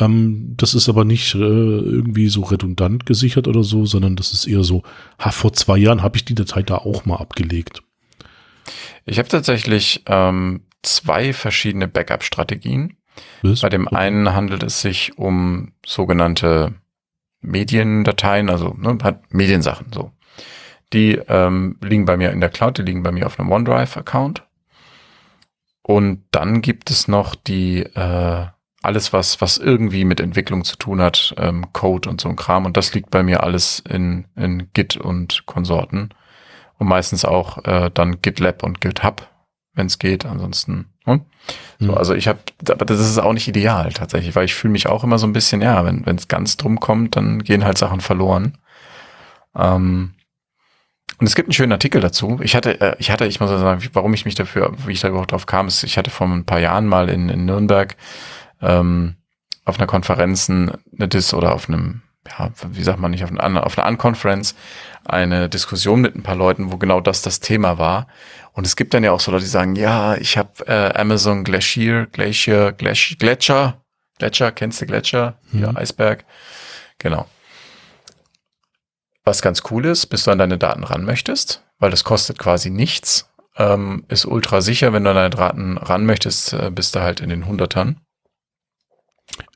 [0.00, 4.46] Ähm, das ist aber nicht äh, irgendwie so redundant gesichert oder so, sondern das ist
[4.46, 4.82] eher so,
[5.18, 7.82] ha, vor zwei Jahren habe ich die Datei da auch mal abgelegt.
[9.04, 12.96] Ich habe tatsächlich ähm, zwei verschiedene Backup-Strategien.
[13.42, 16.74] Bei dem einen handelt es sich um sogenannte
[17.42, 20.12] Mediendateien, also ne, hat Mediensachen so.
[20.92, 24.44] Die ähm, liegen bei mir in der Cloud, die liegen bei mir auf einem OneDrive-Account.
[25.82, 28.46] Und dann gibt es noch die äh,
[28.82, 32.64] alles, was, was irgendwie mit Entwicklung zu tun hat, ähm, Code und so ein Kram.
[32.64, 36.10] Und das liegt bei mir alles in, in Git und Konsorten.
[36.78, 39.28] Und meistens auch äh, dann GitLab und GitHub,
[39.74, 40.24] wenn es geht.
[40.24, 40.86] Ansonsten.
[41.04, 41.22] Hm?
[41.78, 41.98] So, mhm.
[41.98, 42.38] also ich habe,
[42.70, 45.34] aber das ist auch nicht ideal tatsächlich, weil ich fühle mich auch immer so ein
[45.34, 48.56] bisschen, ja, wenn es ganz drum kommt, dann gehen halt Sachen verloren.
[49.54, 50.14] Ähm,
[51.18, 52.40] und es gibt einen schönen Artikel dazu.
[52.42, 55.08] Ich hatte, äh, ich hatte, ich muss sagen, warum ich mich dafür, wie ich da
[55.08, 57.94] überhaupt drauf kam, ist, ich hatte vor ein paar Jahren mal in, in Nürnberg
[58.60, 59.16] ähm,
[59.64, 63.64] auf einer Konferenz eine Dis oder auf einem, ja, wie sagt man nicht, auf einer,
[63.66, 64.54] auf einer Unconference
[65.04, 68.06] eine Diskussion mit ein paar Leuten, wo genau das das Thema war.
[68.52, 71.44] Und es gibt dann ja auch so Leute, die sagen, ja, ich habe äh, Amazon
[71.44, 73.82] Glacier, Glacier, Glacier, Gletscher,
[74.18, 75.38] Gletscher, kennst du Gletscher?
[75.52, 75.62] Mhm.
[75.62, 76.24] Ja, Eisberg.
[76.98, 77.26] Genau.
[79.24, 82.70] Was ganz cool ist, bis du an deine Daten ran möchtest, weil das kostet quasi
[82.70, 87.00] nichts, ähm, ist ultra sicher, wenn du an deine Daten ran möchtest, äh, bist du
[87.00, 88.00] halt in den Hundertern.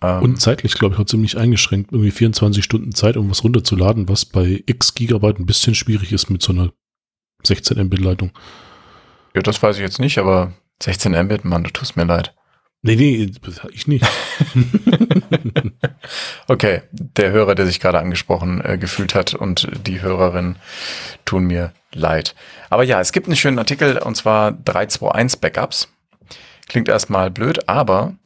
[0.03, 1.93] Ähm, und zeitlich, glaube ich, auch ziemlich eingeschränkt.
[1.93, 6.31] Irgendwie 24 Stunden Zeit, um was runterzuladen, was bei x Gigabyte ein bisschen schwierig ist
[6.31, 6.73] mit so einer
[7.45, 8.33] 16 Mbit Leitung.
[9.35, 10.53] Ja, das weiß ich jetzt nicht, aber
[10.83, 12.35] 16 Mbit, Mann, du tust mir leid.
[12.87, 13.33] Nee, nee,
[13.73, 14.07] ich nicht.
[16.49, 20.57] okay, der Hörer, der sich gerade angesprochen äh, gefühlt hat und die Hörerin
[21.25, 22.35] tun mir leid.
[22.69, 25.89] Aber ja, es gibt einen schönen Artikel und zwar 321 Backups.
[26.69, 28.17] Klingt erstmal blöd, aber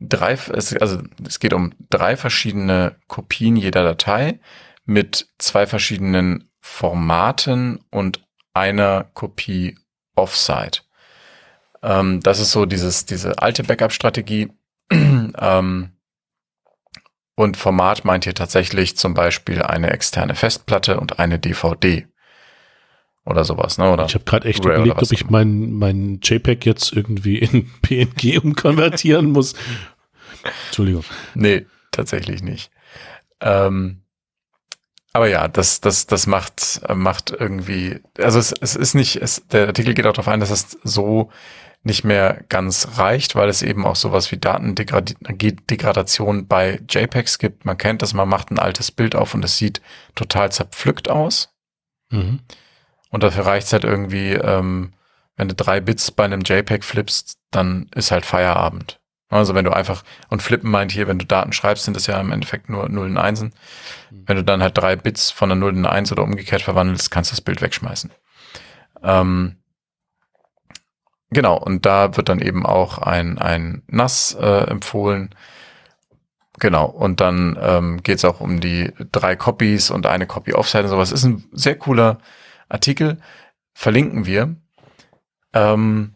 [0.00, 4.40] drei, es, also es geht um drei verschiedene Kopien jeder Datei
[4.84, 9.78] mit zwei verschiedenen Formaten und einer Kopie
[10.16, 10.82] Offsite.
[11.82, 14.50] Ähm, das ist so dieses, diese alte Backup-Strategie.
[14.90, 15.92] ähm,
[17.36, 22.06] und Format meint hier tatsächlich zum Beispiel eine externe Festplatte und eine DVD
[23.30, 23.90] oder sowas, ne?
[23.90, 28.42] Oder ich habe gerade echt überlegt, ob ich mein, mein JPEG jetzt irgendwie in PNG
[28.42, 29.54] umkonvertieren muss.
[30.66, 31.04] Entschuldigung.
[31.34, 32.70] Nee, tatsächlich nicht.
[33.40, 34.02] Ähm,
[35.12, 39.66] aber ja, das, das, das macht, macht irgendwie, also es, es ist nicht, es, der
[39.66, 41.30] Artikel geht auch darauf ein, dass es so
[41.82, 47.64] nicht mehr ganz reicht, weil es eben auch sowas wie Datendegradation bei JPEGs gibt.
[47.64, 49.80] Man kennt das, man macht ein altes Bild auf und es sieht
[50.14, 51.54] total zerpflückt aus.
[52.10, 52.40] Mhm.
[53.10, 54.92] Und dafür reicht es halt irgendwie, ähm,
[55.36, 59.00] wenn du drei Bits bei einem JPEG flippst, dann ist halt Feierabend.
[59.30, 62.20] Also wenn du einfach, und Flippen meint hier, wenn du Daten schreibst, sind das ja
[62.20, 63.54] im Endeffekt nur Nullen Einsen.
[64.10, 64.24] Mhm.
[64.26, 67.30] Wenn du dann halt drei Bits von einer Null in Eins oder umgekehrt verwandelst, kannst
[67.30, 68.10] du das Bild wegschmeißen.
[69.04, 69.56] Ähm,
[71.30, 75.34] genau, und da wird dann eben auch ein, ein NAS äh, empfohlen.
[76.58, 80.84] Genau, und dann ähm, geht es auch um die drei Copies und eine Copy Offside
[80.84, 81.12] und sowas.
[81.12, 82.18] Ist ein sehr cooler
[82.70, 83.18] Artikel,
[83.74, 84.56] verlinken wir.
[85.52, 86.14] Ähm,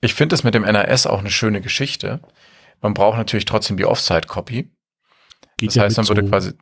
[0.00, 2.20] ich finde es mit dem NAS auch eine schöne Geschichte.
[2.80, 4.70] Man braucht natürlich trotzdem die Offside-Copy.
[5.60, 6.52] Das ja heißt, man würde so, quasi.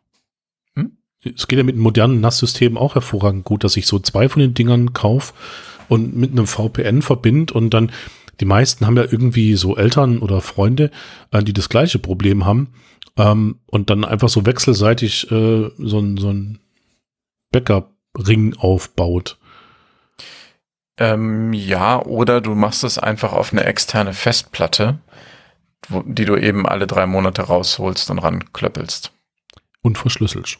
[0.76, 0.96] Hm?
[1.22, 4.54] Es geht ja mit modernen NAS-Systemen auch hervorragend gut, dass ich so zwei von den
[4.54, 5.34] Dingern kaufe
[5.88, 7.90] und mit einem VPN verbinde und dann
[8.40, 10.90] die meisten haben ja irgendwie so Eltern oder Freunde,
[11.30, 12.72] äh, die das gleiche Problem haben
[13.16, 16.58] ähm, und dann einfach so wechselseitig äh, so ein, so ein
[18.14, 19.38] Backup-Ring aufbaut.
[20.96, 24.98] Ähm, ja, oder du machst es einfach auf eine externe Festplatte,
[25.88, 29.12] wo, die du eben alle drei Monate rausholst und ranklöppelst.
[29.82, 30.58] Und verschlüsselst.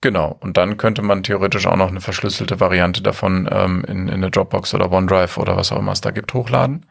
[0.00, 4.14] Genau, und dann könnte man theoretisch auch noch eine verschlüsselte Variante davon ähm, in, in
[4.14, 6.86] eine Dropbox oder OneDrive oder was auch immer es da gibt, hochladen.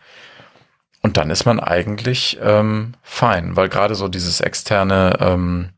[1.03, 5.69] Und dann ist man eigentlich ähm, fein, weil gerade so dieses externe ähm,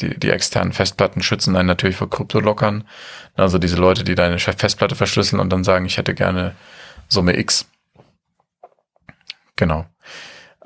[0.00, 2.84] die, die externen Festplatten schützen einen natürlich vor Kryptolockern.
[3.36, 6.54] Also diese Leute, die deine Festplatte verschlüsseln und dann sagen, ich hätte gerne
[7.08, 7.68] Summe X.
[9.56, 9.86] Genau.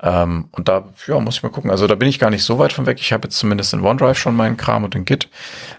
[0.01, 1.71] Ähm, und da, ja, muss ich mal gucken.
[1.71, 2.99] Also da bin ich gar nicht so weit von weg.
[2.99, 5.29] Ich habe jetzt zumindest in OneDrive schon meinen Kram und in Git.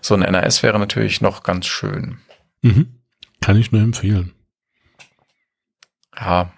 [0.01, 2.19] So ein NAS wäre natürlich noch ganz schön.
[2.63, 3.01] Mhm.
[3.41, 4.33] Kann ich nur empfehlen.
[6.19, 6.51] Ja,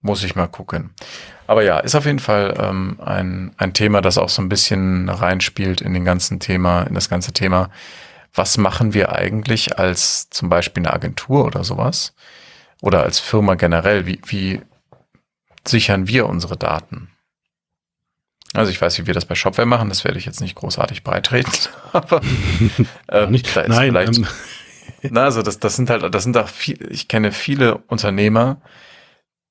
[0.00, 0.90] muss ich mal gucken.
[1.46, 5.08] Aber ja, ist auf jeden Fall ähm, ein, ein Thema, das auch so ein bisschen
[5.08, 7.70] reinspielt in den ganzen Thema, in das ganze Thema.
[8.34, 12.14] Was machen wir eigentlich als zum Beispiel eine Agentur oder sowas?
[12.80, 14.06] Oder als Firma generell?
[14.06, 14.60] Wie, wie
[15.66, 17.10] sichern wir unsere Daten?
[18.54, 21.02] Also ich weiß, wie wir das bei Shopware machen, das werde ich jetzt nicht großartig
[21.02, 21.52] beitreten,
[21.92, 22.20] aber
[23.10, 24.18] ähm, nicht, da ist nein, vielleicht.
[24.18, 24.26] Ähm.
[25.10, 28.60] Na, also das, das sind halt, das sind auch viel, ich kenne viele Unternehmer,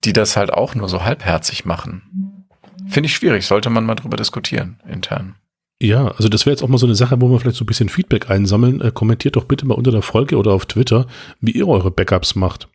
[0.03, 2.45] die das halt auch nur so halbherzig machen.
[2.87, 5.35] Finde ich schwierig, sollte man mal drüber diskutieren, intern.
[5.81, 7.67] Ja, also das wäre jetzt auch mal so eine Sache, wo wir vielleicht so ein
[7.67, 8.81] bisschen Feedback einsammeln.
[8.81, 11.05] Äh, kommentiert doch bitte mal unter der Folge oder auf Twitter,
[11.39, 12.67] wie ihr eure Backups macht.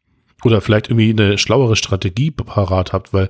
[0.44, 3.28] Oder vielleicht irgendwie eine schlauere Strategie parat habt, weil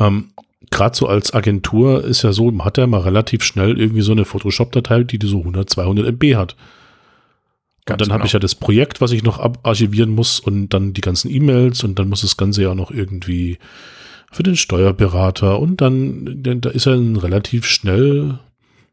[0.00, 0.30] ähm,
[0.70, 4.12] gerade so als Agentur ist ja so, man hat ja mal relativ schnell irgendwie so
[4.12, 6.56] eine Photoshop-Datei, die so 100, 200 MB hat.
[7.86, 8.14] Ganz und dann genau.
[8.14, 11.84] habe ich ja das Projekt, was ich noch archivieren muss und dann die ganzen E-Mails
[11.84, 13.58] und dann muss das Ganze ja noch irgendwie
[14.32, 18.38] für den Steuerberater und dann, da ist er relativ schnell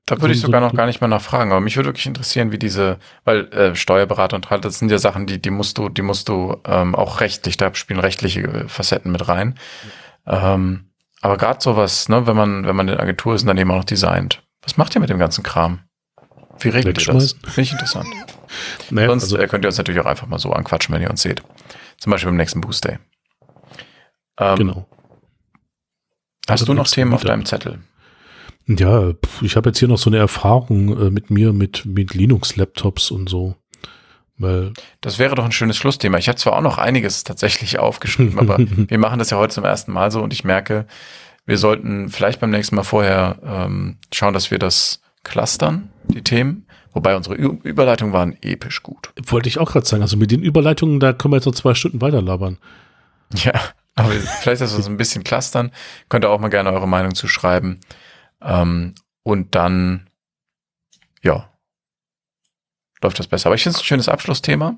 [0.08, 2.58] da würde ich sogar noch gar nicht mal nachfragen, aber mich würde wirklich interessieren, wie
[2.58, 6.28] diese, weil äh, Steuerberater und das sind ja Sachen, die, die musst du, die musst
[6.28, 9.56] du ähm, auch rechtlich, da spielen rechtliche Facetten mit rein.
[10.26, 10.90] Ähm,
[11.22, 13.72] aber gerade sowas, ne, wenn man, wenn man in der Agentur ist und dann eben
[13.72, 14.44] auch noch designt.
[14.64, 15.80] Was macht ihr mit dem ganzen Kram?
[16.60, 17.34] Wie regelt ihr das?
[17.44, 18.08] Finde ich interessant.
[18.90, 21.10] Naja, Sonst also, äh, könnt ihr uns natürlich auch einfach mal so anquatschen, wenn ihr
[21.10, 21.42] uns seht.
[21.98, 23.00] Zum Beispiel beim nächsten Boost Day.
[24.40, 24.88] Ähm, genau.
[26.48, 27.80] Hast also du noch Themen auf deinem Zettel?
[28.68, 33.12] Ja, ich habe jetzt hier noch so eine Erfahrung äh, mit mir mit, mit Linux-Laptops
[33.12, 33.56] und so.
[34.38, 36.18] Weil das wäre doch ein schönes Schlussthema.
[36.18, 39.64] Ich habe zwar auch noch einiges tatsächlich aufgeschrieben, aber wir machen das ja heute zum
[39.64, 40.88] ersten Mal so und ich merke,
[41.46, 46.66] wir sollten vielleicht beim nächsten Mal vorher ähm, schauen, dass wir das clustern, die Themen.
[46.94, 49.14] Wobei unsere Ü Überleitungen waren episch gut.
[49.28, 50.02] Wollte ich auch gerade sagen.
[50.02, 52.58] Also mit den Überleitungen, da können wir jetzt noch zwei Stunden weiterlabern.
[53.34, 53.54] Ja,
[53.96, 55.72] aber vielleicht, dass wir so ein bisschen clustern.
[56.10, 57.80] Könnt ihr auch mal gerne eure Meinung zu schreiben.
[58.42, 60.10] Ähm, und dann,
[61.22, 61.50] ja,
[63.02, 63.48] läuft das besser.
[63.48, 64.78] Aber ich finde es ein schönes Abschlussthema.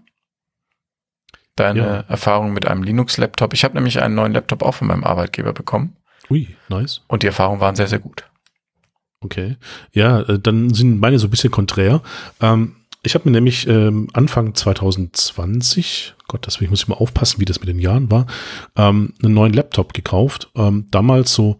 [1.55, 1.99] Deine ja.
[2.07, 3.53] Erfahrung mit einem Linux-Laptop.
[3.53, 5.95] Ich habe nämlich einen neuen Laptop auch von meinem Arbeitgeber bekommen.
[6.29, 7.01] Ui, nice.
[7.07, 8.25] Und die Erfahrungen waren sehr, sehr gut.
[9.23, 9.57] Okay.
[9.93, 12.01] Ja, äh, dann sind meine so ein bisschen konträr.
[12.41, 17.45] Ähm, ich habe mir nämlich ähm, Anfang 2020, Gott, das muss ich mal aufpassen, wie
[17.45, 18.27] das mit den Jahren war,
[18.77, 20.49] ähm, einen neuen Laptop gekauft.
[20.55, 21.59] Ähm, damals so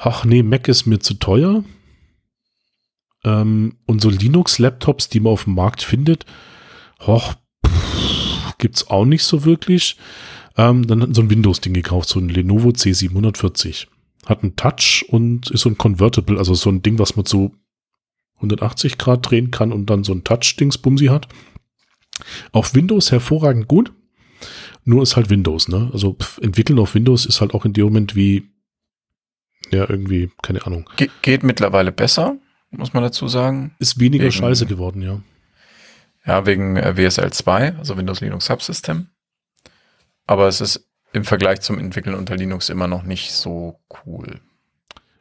[0.00, 1.62] ach nee, Mac ist mir zu teuer.
[3.22, 6.24] Ähm, und so Linux-Laptops, die man auf dem Markt findet,
[7.06, 7.34] och,
[8.58, 9.96] gibt es auch nicht so wirklich.
[10.56, 13.86] Ähm, dann so ein Windows-Ding gekauft, so ein Lenovo C740.
[14.26, 17.52] Hat einen Touch und ist so ein Convertible, also so ein Ding, was man so
[18.36, 21.28] 180 Grad drehen kann und dann so ein Touch-Dings-Bumsi hat.
[22.52, 23.92] Auf Windows hervorragend gut.
[24.84, 25.90] Nur ist halt Windows, ne?
[25.92, 28.48] Also pf, entwickeln auf Windows ist halt auch in dem Moment wie
[29.70, 30.88] ja, irgendwie, keine Ahnung.
[30.96, 32.36] Ge geht mittlerweile besser,
[32.70, 33.74] muss man dazu sagen.
[33.78, 35.20] Ist weniger wegen, scheiße geworden, ja.
[36.26, 39.08] Ja, wegen äh, WSL 2, also Windows Linux Subsystem.
[40.26, 44.40] Aber es ist im Vergleich zum Entwickeln unter Linux immer noch nicht so cool.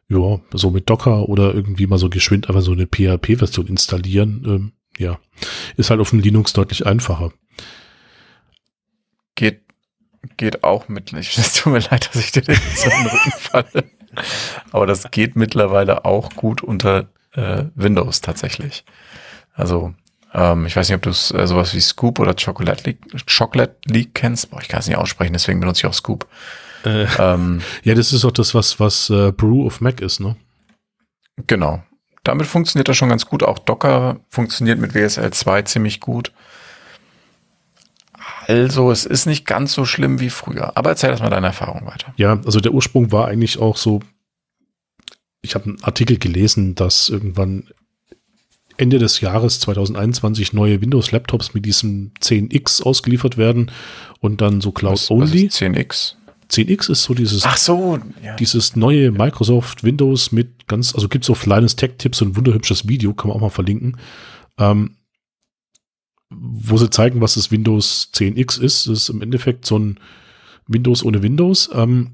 [0.08, 4.72] Ja, so mit Docker oder irgendwie mal so geschwind einfach so eine PHP-Version installieren, ähm,
[4.98, 5.20] ja,
[5.78, 7.32] ist halt auf dem Linux deutlich einfacher.
[9.36, 9.62] Geht,
[10.38, 13.32] geht auch mit, es tut mir leid, dass ich dir den so in den Rücken
[13.32, 13.84] falle.
[14.72, 18.84] Aber das geht mittlerweile auch gut unter äh, Windows tatsächlich.
[19.54, 19.94] Also
[20.34, 24.14] ähm, ich weiß nicht, ob du äh, sowas wie Scoop oder Chocolate League, Chocolate League
[24.14, 24.52] kennst.
[24.52, 26.28] Boah, ich kann es nicht aussprechen, deswegen benutze ich auch Scoop.
[26.86, 30.36] Äh, ähm, ja, das ist auch das, was, was äh, Brew of Mac ist, ne?
[31.48, 31.84] Genau.
[32.24, 33.44] Damit funktioniert das schon ganz gut.
[33.44, 36.34] Auch Docker funktioniert mit WSL 2 ziemlich gut.
[38.48, 40.76] Also, es ist nicht ganz so schlimm wie früher.
[40.76, 42.14] Aber erzähl erstmal deine Erfahrung weiter.
[42.18, 44.02] Ja, also der Ursprung war eigentlich auch so,
[45.42, 47.70] ich habe einen Artikel gelesen, dass irgendwann
[48.80, 53.72] Ende des Jahres 2021 neue Windows-Laptops mit diesem 10X ausgeliefert werden
[54.20, 55.48] und dann so Cloud-Only.
[55.48, 56.16] 10X?
[56.50, 58.36] 10X ist so dieses, Ach so, ja.
[58.38, 62.36] dieses neue Microsoft Windows mit ganz, also gibt es auf Linus Tech Tipps und ein
[62.36, 63.98] wunderhübsches Video, kann man auch mal verlinken.
[64.58, 64.96] Ähm,
[66.30, 68.88] wo sie zeigen, was das Windows 10X ist.
[68.88, 70.00] Das ist im Endeffekt so ein
[70.68, 72.12] Windows ohne Windows ähm,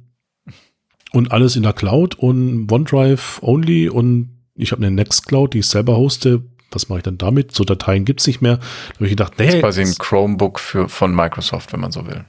[1.12, 5.68] und alles in der Cloud und OneDrive only und ich habe eine Nextcloud, die ich
[5.68, 6.44] selber hoste.
[6.76, 7.54] Was mache ich dann damit?
[7.54, 8.58] So Dateien gibt's nicht mehr.
[8.58, 9.46] Da habe ich gedacht, nee.
[9.46, 12.26] Das ist quasi ein Chromebook für, von Microsoft, wenn man so will.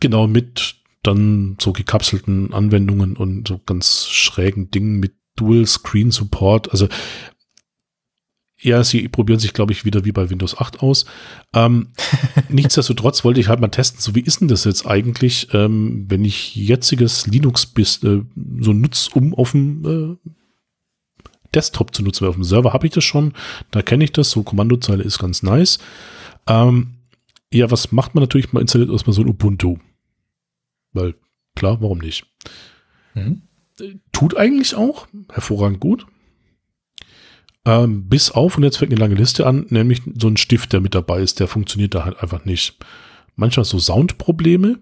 [0.00, 6.70] Genau, mit dann so gekapselten Anwendungen und so ganz schrägen Dingen mit Dual Screen Support.
[6.70, 6.88] Also
[8.64, 11.04] ja, sie probieren sich, glaube ich, wieder wie bei Windows 8 aus.
[11.52, 11.88] Ähm,
[12.48, 16.24] nichtsdestotrotz wollte ich halt mal testen, so wie ist denn das jetzt eigentlich, ähm, wenn
[16.24, 18.22] ich jetziges Linux bis, äh,
[18.60, 20.30] so nutze, um auf dem äh,
[21.54, 23.32] Desktop zu nutzen, weil auf dem Server habe ich das schon,
[23.70, 25.78] da kenne ich das, so Kommandozeile ist ganz nice.
[26.46, 26.94] Ähm,
[27.52, 28.52] ja, was macht man natürlich?
[28.52, 29.78] Man installiert erstmal so ein Ubuntu.
[30.92, 31.14] Weil,
[31.54, 32.26] klar, warum nicht?
[33.14, 33.42] Mhm.
[34.12, 36.06] Tut eigentlich auch, hervorragend gut.
[37.64, 40.80] Ähm, bis auf, und jetzt fängt eine lange Liste an, nämlich so ein Stift, der
[40.80, 42.76] mit dabei ist, der funktioniert da halt einfach nicht.
[43.36, 44.78] Manchmal so Soundprobleme.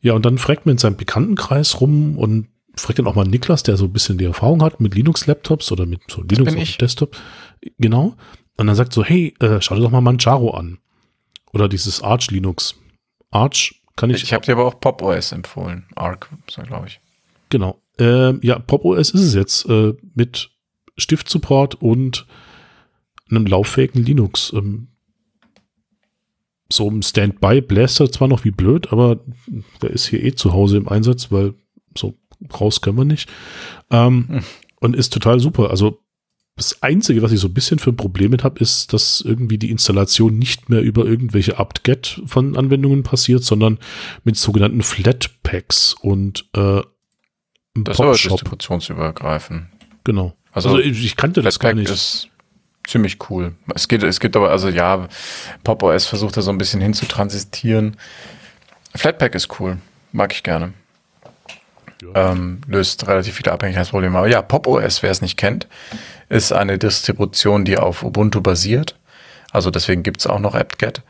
[0.00, 2.48] Ja, und dann fragt man in seinem Bekanntenkreis rum und
[2.80, 5.86] frage dann auch mal Niklas, der so ein bisschen die Erfahrung hat mit Linux-Laptops oder
[5.86, 7.16] mit so Linux auf dem Desktop.
[7.78, 8.16] Genau.
[8.56, 10.78] Und dann sagt so, hey, äh, schau dir doch mal Manjaro an.
[11.52, 12.74] Oder dieses Arch Linux.
[13.30, 14.22] Arch kann ich.
[14.22, 15.86] Ich habe dir aber auch Pop OS empfohlen.
[15.94, 17.00] Arc, so glaube ich.
[17.48, 17.80] Genau.
[17.98, 20.50] Ähm, ja, Pop OS ist es jetzt äh, mit
[20.96, 22.26] Stift-Support und
[23.30, 24.52] einem lauffähigen Linux.
[24.54, 24.88] Ähm,
[26.70, 29.20] so ein Standby bläst er zwar noch wie blöd, aber
[29.80, 31.54] der ist hier eh zu Hause im Einsatz, weil
[31.96, 32.14] so
[32.60, 33.28] raus können wir nicht.
[33.90, 34.44] Ähm, hm.
[34.80, 35.70] Und ist total super.
[35.70, 36.00] Also
[36.58, 39.58] das Einzige, was ich so ein bisschen für ein Problem mit habe, ist, dass irgendwie
[39.58, 43.78] die Installation nicht mehr über irgendwelche apt-get von Anwendungen passiert, sondern
[44.24, 46.82] mit sogenannten Flatpaks und äh,
[47.76, 49.68] Das ist aber distributionsübergreifend.
[50.04, 50.34] Genau.
[50.52, 51.90] Also, also ich, ich, kannte das gar nicht.
[51.90, 52.28] Ist
[52.84, 53.54] ziemlich cool.
[53.74, 55.08] Es geht, es gibt aber, also ja,
[55.62, 57.96] Pop OS versucht da so ein bisschen hinzutransitieren.
[58.94, 59.78] Flatpak ist cool.
[60.10, 60.72] Mag ich gerne.
[62.02, 62.32] Ja.
[62.32, 64.16] Ähm, löst relativ viele Abhängigkeitsprobleme.
[64.16, 65.66] Aber ja, Pop OS, wer es nicht kennt,
[66.28, 68.96] ist eine Distribution, die auf Ubuntu basiert.
[69.50, 71.02] Also deswegen gibt es auch noch apt-get.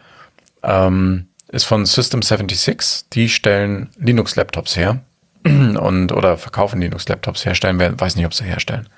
[0.63, 3.05] Ähm, ist von System76.
[3.13, 5.01] Die stellen Linux-Laptops her
[5.45, 7.79] und oder verkaufen Linux-Laptops herstellen.
[7.79, 8.89] Wer weiß nicht, ob sie herstellen.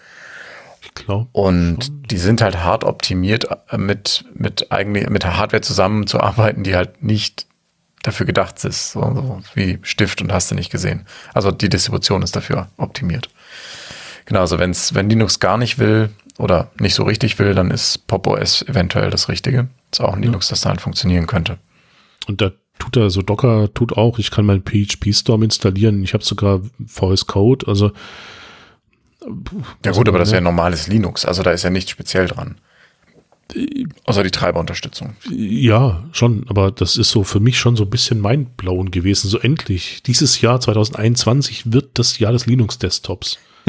[0.82, 1.28] Ich glaube.
[1.32, 2.03] Und schon.
[2.05, 7.47] die sind halt hart optimiert, äh, mit, mit eigentlich, mit Hardware zusammenzuarbeiten, die halt nicht
[8.03, 11.07] dafür gedacht ist, so, so wie Stift und hast du nicht gesehen.
[11.35, 13.29] Also die Distribution ist dafür optimiert.
[14.25, 18.07] Genau, also wenn's, wenn Linux gar nicht will oder nicht so richtig will, dann ist
[18.07, 19.69] Pop OS eventuell das Richtige.
[19.93, 20.27] Ist auch ein ja.
[20.27, 21.59] Linux, das da halt funktionieren könnte.
[22.27, 26.15] Und da tut er, so Docker tut auch, ich kann meinen PHP Storm installieren, ich
[26.15, 27.93] habe sogar VS Code, also
[29.85, 32.59] ja gut, aber das ist ja normales Linux, also da ist ja nichts speziell dran.
[34.05, 35.15] Außer die Treiberunterstützung.
[35.31, 39.29] Ja, schon, aber das ist so für mich schon so ein bisschen mindblown gewesen.
[39.29, 43.39] So endlich, dieses Jahr 2021 wird das Jahr des Linux-Desktops.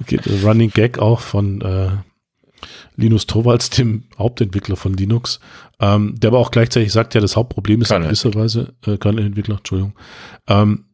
[0.00, 1.90] okay, Running Gag auch von äh,
[2.96, 5.40] Linus Torvalds, dem Hauptentwickler von Linux,
[5.80, 9.58] ähm, der aber auch gleichzeitig sagt, ja, das Hauptproblem ist in gewisser Weise, äh, Entwickler,
[9.58, 9.94] Entschuldigung,
[10.48, 10.86] ähm,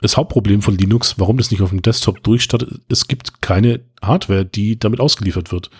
[0.00, 4.44] das Hauptproblem von Linux, warum das nicht auf dem Desktop durchstartet, es gibt keine Hardware,
[4.44, 5.70] die damit ausgeliefert wird.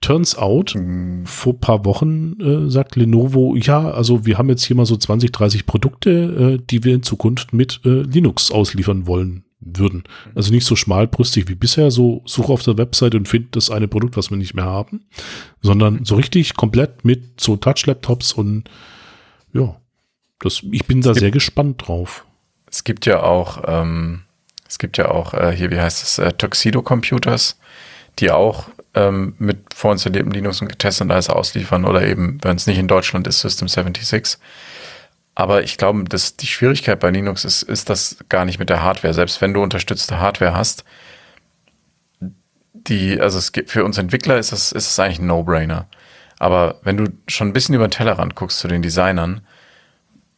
[0.00, 1.24] Turns out, mhm.
[1.24, 5.32] vor paar Wochen äh, sagt Lenovo, ja, also wir haben jetzt hier mal so 20,
[5.32, 6.10] 30 Produkte,
[6.60, 10.04] äh, die wir in Zukunft mit äh, Linux ausliefern wollen würden.
[10.34, 13.88] Also nicht so schmalbrüstig wie bisher, so suche auf der Website und finde das eine
[13.88, 15.06] Produkt, was wir nicht mehr haben,
[15.62, 18.64] sondern so richtig komplett mit so Touch-Laptops und
[19.54, 19.76] ja,
[20.40, 22.26] das, ich bin da sehr gespannt drauf.
[22.74, 24.22] Es gibt ja auch, ähm,
[24.68, 27.56] es gibt ja auch äh, hier, wie heißt es, äh, Tuxedo Computers,
[28.18, 32.66] die auch ähm, mit vorinstalliertem Linux und getestet und alles ausliefern oder eben, wenn es
[32.66, 34.40] nicht in Deutschland ist, System 76.
[35.36, 38.82] Aber ich glaube, dass die Schwierigkeit bei Linux ist, ist das gar nicht mit der
[38.82, 39.14] Hardware.
[39.14, 40.82] Selbst wenn du unterstützte Hardware hast,
[42.72, 45.86] die, also es gibt, für uns Entwickler ist das, ist es eigentlich ein No-Brainer.
[46.40, 49.42] Aber wenn du schon ein bisschen über den Tellerrand guckst zu den Designern,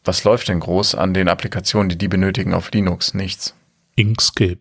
[0.07, 3.13] was läuft denn groß an den Applikationen, die die benötigen auf Linux?
[3.13, 3.53] Nichts.
[3.95, 4.59] Inkscape.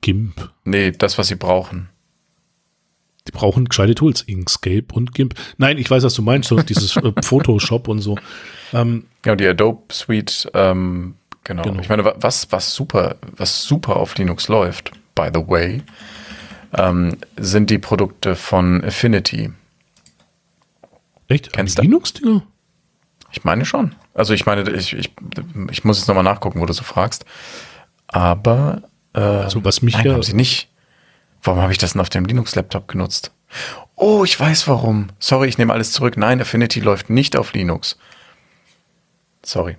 [0.00, 0.50] GIMP.
[0.64, 1.88] Nee, das, was sie brauchen.
[3.26, 5.34] Die brauchen gescheite Tools, Inkscape und GIMP.
[5.58, 8.16] Nein, ich weiß, was du meinst, so dieses äh, Photoshop und so.
[8.72, 11.62] Ähm, genau, die Adobe Suite, ähm, genau.
[11.62, 11.80] genau.
[11.80, 15.82] Ich meine, was, was super, was super auf Linux läuft, by the way,
[16.76, 19.50] ähm, sind die Produkte von Affinity.
[21.28, 21.52] Echt?
[21.52, 22.42] Kennst du Linux-Dinger?
[23.32, 23.94] Ich meine schon.
[24.14, 25.12] Also ich meine, ich, ich,
[25.70, 27.24] ich muss jetzt nochmal nachgucken, wo du so fragst.
[28.08, 28.82] Aber
[29.14, 30.68] äh, also was mich nein, haben sie nicht.
[31.42, 33.32] Warum habe ich das denn auf dem Linux-Laptop genutzt?
[33.96, 35.08] Oh, ich weiß warum.
[35.18, 36.16] Sorry, ich nehme alles zurück.
[36.16, 37.98] Nein, Affinity läuft nicht auf Linux.
[39.42, 39.76] Sorry.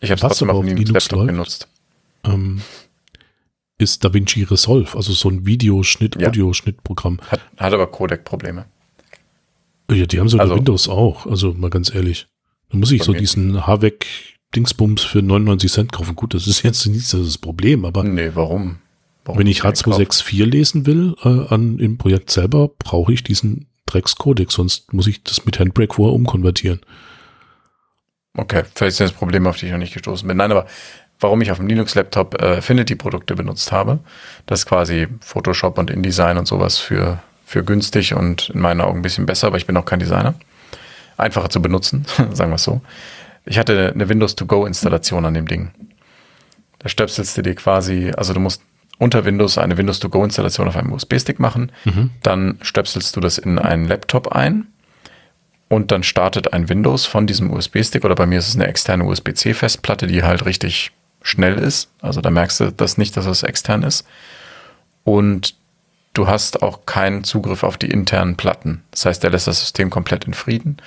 [0.00, 1.68] Ich habe es trotzdem auf dem Linux-Laptop genutzt.
[2.24, 2.62] Ähm,
[3.78, 6.28] ist DaVinci Resolve, also so ein Videoschnitt, ja.
[6.28, 7.20] Audioschnittprogramm.
[7.28, 8.66] Hat, hat aber Codec-Probleme.
[9.90, 12.28] Ja, die haben sogar also, Windows auch, also mal ganz ehrlich.
[12.70, 14.06] Da muss ich so diesen Havec
[14.54, 16.16] Dingsbums für 99 Cent kaufen.
[16.16, 18.02] Gut, das ist jetzt nicht das Problem, aber.
[18.04, 18.78] Nee, warum?
[19.24, 24.50] warum wenn ich H264 lesen will, äh, an, im Projekt selber, brauche ich diesen Dreckscodec,
[24.50, 26.80] sonst muss ich das mit Handbrake vorher umkonvertieren.
[28.36, 30.36] Okay, vielleicht ist das Problem, auf die ich noch nicht gestoßen bin.
[30.36, 30.66] Nein, aber
[31.18, 33.98] warum ich auf dem Linux-Laptop äh, Affinity-Produkte benutzt habe,
[34.46, 39.00] das ist quasi Photoshop und InDesign und sowas für, für günstig und in meinen Augen
[39.00, 40.34] ein bisschen besser, aber ich bin auch kein Designer.
[41.20, 42.80] Einfacher zu benutzen, sagen wir es so.
[43.44, 45.70] Ich hatte eine Windows to Go Installation an dem Ding.
[46.78, 48.62] Da stöpselst du dir quasi, also du musst
[48.98, 51.72] unter Windows eine Windows to Go Installation auf einem USB-Stick machen.
[51.84, 52.10] Mhm.
[52.22, 54.66] Dann stöpselst du das in einen Laptop ein
[55.68, 59.04] und dann startet ein Windows von diesem USB-Stick oder bei mir ist es eine externe
[59.04, 60.92] USB-C-Festplatte, die halt richtig
[61.22, 61.90] schnell ist.
[62.00, 64.06] Also da merkst du das nicht, dass es extern ist.
[65.04, 65.54] Und
[66.14, 68.82] du hast auch keinen Zugriff auf die internen Platten.
[68.90, 70.78] Das heißt, der lässt das System komplett in Frieden.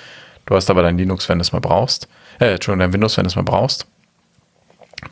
[0.46, 2.08] Du hast aber dein Linux, wenn du es mal brauchst.
[2.38, 3.86] Äh, Entschuldigung, dein Windows, wenn du es mal brauchst.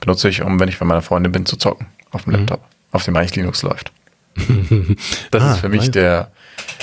[0.00, 1.86] Benutze ich, um, wenn ich bei meiner Freundin bin, zu zocken.
[2.10, 2.38] Auf dem mhm.
[2.40, 2.64] Laptop.
[2.92, 3.92] Auf dem eigentlich Linux läuft.
[5.30, 5.92] das ah, ist für mich nein.
[5.92, 6.30] der,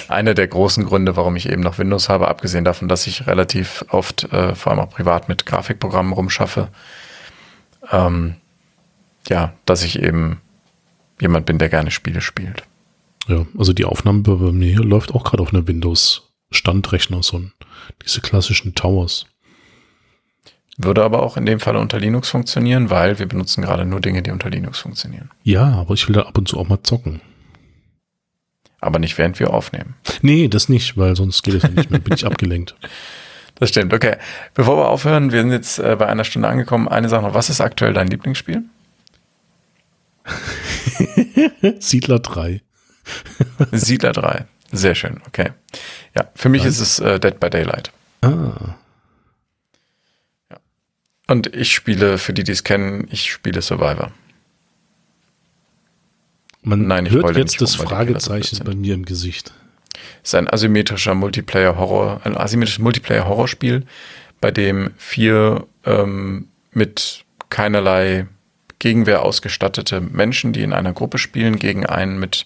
[0.07, 3.85] einer der großen Gründe, warum ich eben noch Windows habe, abgesehen davon, dass ich relativ
[3.89, 6.69] oft, äh, vor allem auch privat mit Grafikprogrammen rumschaffe.
[7.91, 8.35] Ähm,
[9.27, 10.41] ja, dass ich eben
[11.19, 12.63] jemand bin, der gerne Spiele spielt.
[13.29, 17.41] Ja, also die Aufnahme bei mir läuft auch gerade auf einer Windows-Standrechner, so
[18.03, 19.27] diese klassischen Towers.
[20.77, 24.23] Würde aber auch in dem Fall unter Linux funktionieren, weil wir benutzen gerade nur Dinge,
[24.23, 25.29] die unter Linux funktionieren.
[25.43, 27.21] Ja, aber ich will da ab und zu auch mal zocken.
[28.81, 29.95] Aber nicht während wir aufnehmen.
[30.21, 31.99] Nee, das nicht, weil sonst geht es ja nicht mehr.
[31.99, 32.75] Bin ich abgelenkt.
[33.55, 34.15] Das stimmt, okay.
[34.53, 36.87] Bevor wir aufhören, wir sind jetzt äh, bei einer Stunde angekommen.
[36.87, 38.63] Eine Sache noch, was ist aktuell dein Lieblingsspiel?
[41.79, 42.61] Siedler 3.
[43.71, 44.45] Siedler 3.
[44.71, 45.51] Sehr schön, okay.
[46.15, 46.79] Ja, für mich Was?
[46.79, 47.91] ist es äh, Dead by Daylight.
[48.21, 48.75] Ah.
[50.49, 50.59] Ja.
[51.27, 54.11] Und ich spiele, für die, die es kennen, ich spiele Survivor.
[56.61, 59.53] Man Nein, ich hört jetzt das Fragezeichen bei mir im Gesicht.
[60.23, 63.85] Es ist ein asymmetrischer Multiplayer-Horror, ein asymmetrisches Multiplayer-Horrorspiel,
[64.41, 68.27] bei dem vier ähm, mit keinerlei
[68.79, 72.45] Gegenwehr ausgestattete Menschen, die in einer Gruppe spielen, gegen einen mit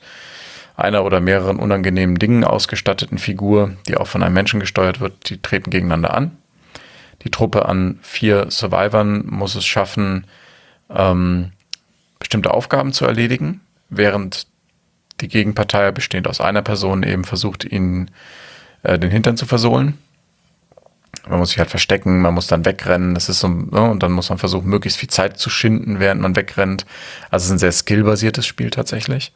[0.75, 5.41] einer oder mehreren unangenehmen Dingen ausgestatteten Figur, die auch von einem Menschen gesteuert wird, die
[5.41, 6.37] treten gegeneinander an.
[7.23, 10.25] Die Truppe an vier Survivern muss es schaffen,
[10.89, 11.51] ähm,
[12.19, 14.47] bestimmte Aufgaben zu erledigen, während
[15.21, 18.11] die Gegenpartei, bestehend aus einer Person, eben versucht, ihnen
[18.81, 19.97] äh, den Hintern zu versohlen.
[21.27, 24.11] Man muss sich halt verstecken, man muss dann wegrennen, das ist so, ne, und dann
[24.11, 26.85] muss man versuchen, möglichst viel Zeit zu schinden, während man wegrennt.
[27.29, 29.31] Also es ist ein sehr skillbasiertes Spiel tatsächlich.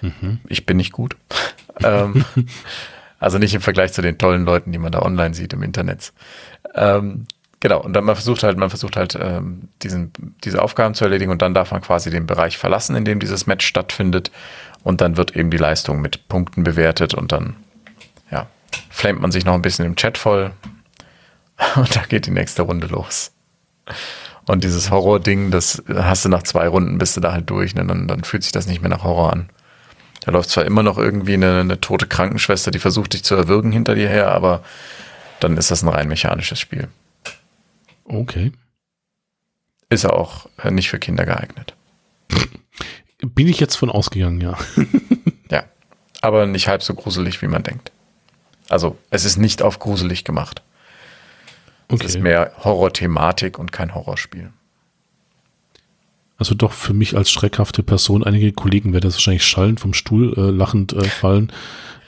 [0.00, 0.40] Mhm.
[0.48, 1.16] Ich bin nicht gut.
[1.82, 2.24] ähm,
[3.18, 6.12] also nicht im Vergleich zu den tollen Leuten, die man da online sieht im Internet.
[6.74, 7.26] Ähm,
[7.60, 10.12] genau, und dann man versucht halt, man versucht halt, ähm, diesen,
[10.44, 13.46] diese Aufgaben zu erledigen und dann darf man quasi den Bereich verlassen, in dem dieses
[13.46, 14.30] Match stattfindet.
[14.82, 17.56] Und dann wird eben die Leistung mit Punkten bewertet und dann,
[18.30, 18.46] ja,
[18.90, 20.52] flamet man sich noch ein bisschen im Chat voll,
[21.76, 23.32] Und da geht die nächste Runde los.
[24.46, 27.84] Und dieses Horror-Ding, das hast du nach zwei Runden, bist du da halt durch, ne?
[27.86, 29.48] dann, dann fühlt sich das nicht mehr nach Horror an.
[30.24, 33.72] Da läuft zwar immer noch irgendwie eine, eine tote Krankenschwester, die versucht dich zu erwürgen
[33.72, 34.62] hinter dir her, aber
[35.40, 36.88] dann ist das ein rein mechanisches Spiel.
[38.04, 38.52] Okay.
[39.90, 41.74] Ist auch nicht für Kinder geeignet.
[43.20, 44.56] Bin ich jetzt von ausgegangen, ja.
[45.50, 45.64] ja,
[46.22, 47.92] aber nicht halb so gruselig, wie man denkt.
[48.70, 50.62] Also, es ist nicht auf gruselig gemacht.
[51.88, 52.06] Okay.
[52.06, 54.50] Es ist mehr Horror-Thematik und kein Horrorspiel.
[56.36, 60.34] Also doch für mich als schreckhafte Person, einige Kollegen werden das wahrscheinlich schallend vom Stuhl
[60.36, 61.52] äh, lachend äh, fallen,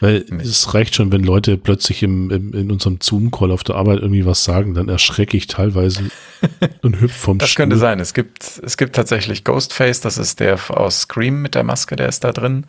[0.00, 0.42] weil nee.
[0.42, 4.26] es reicht schon, wenn Leute plötzlich im, im in unserem Zoom-Call auf der Arbeit irgendwie
[4.26, 6.10] was sagen, dann erschrecke ich teilweise
[6.82, 7.66] und hüpfe vom das Stuhl.
[7.66, 8.00] Das könnte sein.
[8.00, 12.08] Es gibt, es gibt tatsächlich Ghostface, das ist der aus Scream mit der Maske, der
[12.08, 12.66] ist da drin.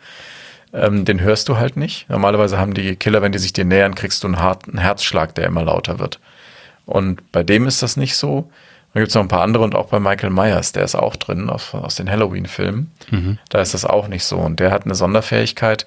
[0.72, 2.08] Ähm, den hörst du halt nicht.
[2.08, 5.46] Normalerweise haben die Killer, wenn die sich dir nähern, kriegst du einen, harten Herzschlag, der
[5.46, 6.20] immer lauter wird.
[6.86, 8.50] Und bei dem ist das nicht so.
[8.98, 11.14] Dann gibt es noch ein paar andere und auch bei Michael Myers, der ist auch
[11.14, 12.90] drin aus, aus den Halloween-Filmen.
[13.12, 13.38] Mhm.
[13.48, 14.38] Da ist das auch nicht so.
[14.38, 15.86] Und der hat eine Sonderfähigkeit,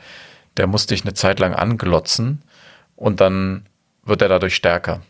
[0.56, 2.42] der muss dich eine Zeit lang anglotzen
[2.96, 3.66] und dann
[4.06, 5.02] wird er dadurch stärker.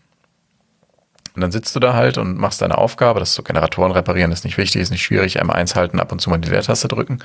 [1.35, 4.45] Und dann sitzt du da halt und machst deine Aufgabe, das so Generatoren reparieren ist
[4.45, 7.19] nicht wichtig, ist nicht schwierig, M1 halten, ab und zu mal die Leertaste drücken.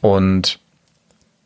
[0.00, 0.58] Und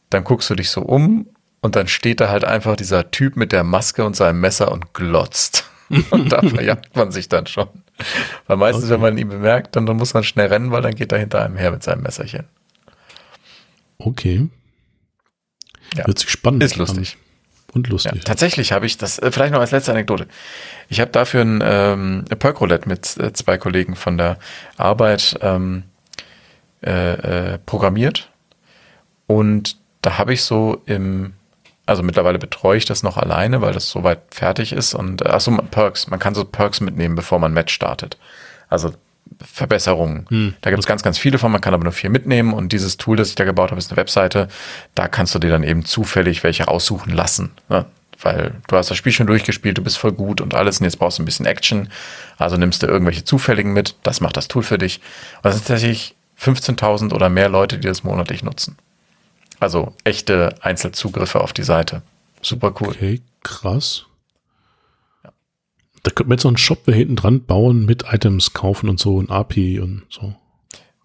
[0.09, 1.27] dann guckst du dich so um
[1.61, 4.95] und dann steht da halt einfach dieser Typ mit der Maske und seinem Messer und
[4.95, 5.67] glotzt.
[6.11, 7.69] Und da verjagt man sich dann schon.
[8.47, 8.95] Weil meistens, okay.
[8.95, 11.45] wenn man ihn bemerkt, dann, dann muss man schnell rennen, weil dann geht er hinter
[11.45, 12.45] einem her mit seinem Messerchen.
[13.99, 14.49] Okay.
[15.95, 16.07] Ja.
[16.07, 17.17] Hört sich spannend Ist lustig.
[17.73, 18.13] Und lustig.
[18.15, 20.27] Ja, tatsächlich habe ich das, äh, vielleicht noch als letzte Anekdote.
[20.89, 24.39] Ich habe dafür ein ähm, Perk-Roulette mit äh, zwei Kollegen von der
[24.77, 25.85] Arbeit ähm,
[26.83, 28.31] äh, äh, programmiert.
[29.27, 31.35] Und da habe ich so im
[31.87, 34.95] also mittlerweile betreue ich das noch alleine, weil das soweit fertig ist.
[34.95, 36.09] Und äh, achso, Perks.
[36.09, 38.19] Man kann so Perks mitnehmen, bevor man Match startet.
[38.69, 38.93] Also
[39.41, 40.27] Verbesserungen.
[40.29, 40.55] Hm.
[40.61, 42.53] Da gibt es ganz, ganz viele von, man kann aber nur vier mitnehmen.
[42.53, 44.49] Und dieses Tool, das ich da gebaut habe, ist eine Webseite.
[44.97, 47.53] Da kannst du dir dann eben zufällig welche aussuchen lassen.
[47.69, 47.85] Ne?
[48.21, 50.81] Weil du hast das Spiel schon durchgespielt, du bist voll gut und alles.
[50.81, 51.89] Und jetzt brauchst du ein bisschen Action.
[52.37, 53.95] Also nimmst du irgendwelche zufälligen mit.
[54.03, 55.01] Das macht das Tool für dich.
[55.37, 58.77] Und das sind tatsächlich 15.000 oder mehr Leute, die das monatlich nutzen.
[59.61, 62.03] Also echte Einzelzugriffe auf die Seite.
[62.43, 62.89] Super cool.
[62.89, 64.07] Okay, krass.
[65.25, 65.31] Ja.
[66.03, 69.01] Da könnte man jetzt so einen Shop da hinten dran bauen mit Items kaufen und
[69.01, 70.35] so, ein API und so.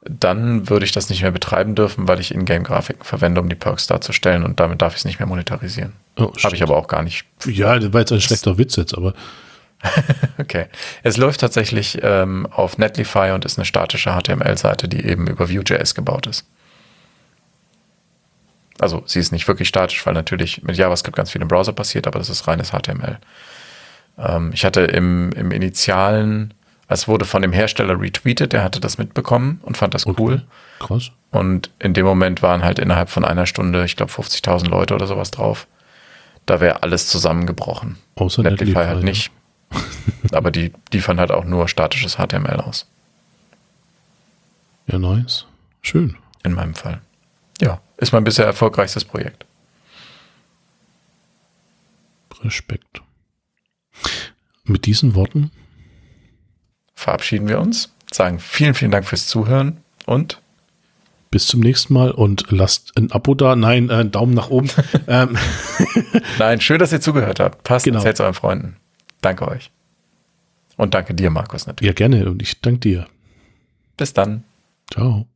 [0.03, 3.87] dann würde ich das nicht mehr betreiben dürfen, weil ich Ingame-Grafiken verwende, um die Perks
[3.87, 5.93] darzustellen und damit darf ich es nicht mehr monetarisieren.
[6.17, 7.25] Oh, Habe ich aber auch gar nicht.
[7.45, 9.13] Ja, das war jetzt ein schlechter Witz jetzt, aber
[10.37, 10.65] Okay.
[11.03, 15.95] Es läuft tatsächlich ähm, auf Netlify und ist eine statische HTML-Seite, die eben über Vue.js
[15.95, 16.45] gebaut ist.
[18.82, 22.07] Also sie ist nicht wirklich statisch, weil natürlich mit JavaScript ganz viel im Browser passiert,
[22.07, 23.19] aber das ist reines HTML.
[24.17, 26.53] Ähm, ich hatte im, im Initialen,
[26.88, 30.19] es wurde von dem Hersteller retweetet, der hatte das mitbekommen und fand das Okay.
[30.21, 30.41] cool.
[30.79, 31.11] krass.
[31.29, 35.05] Und in dem Moment waren halt innerhalb von einer Stunde, ich glaube 50.000 Leute oder
[35.05, 35.67] sowas drauf.
[36.47, 37.97] Da wäre alles zusammengebrochen.
[38.15, 39.32] Außer Netlify Netlify, halt nicht.
[40.34, 42.88] Aber die liefern halt auch nur statisches HTML aus.
[44.88, 45.45] Ja, nice.
[45.84, 46.17] Schön.
[46.43, 46.99] In meinem Fall.
[48.01, 49.45] Ist mein bisher erfolgreichstes Projekt.
[52.43, 53.01] Respekt.
[54.65, 55.51] Mit diesen Worten
[57.01, 60.39] Verabschieden wir uns, sagen vielen, vielen Dank fürs Zuhören und
[61.31, 63.55] bis zum nächsten Mal und lasst ein Abo da.
[63.55, 64.69] Nein, äh, einen Daumen nach oben.
[65.07, 65.35] ähm,
[66.37, 67.63] nein, schön, dass ihr zugehört habt.
[67.63, 67.97] Passt, Genau.
[67.97, 68.75] erzählt euren Freunden.
[69.21, 69.71] Danke euch.
[70.77, 71.87] Und danke dir, Markus, natürlich.
[71.87, 73.07] ja, gerne und ich danke dir.
[73.97, 74.43] Bis dann.
[74.91, 75.30] Ciao.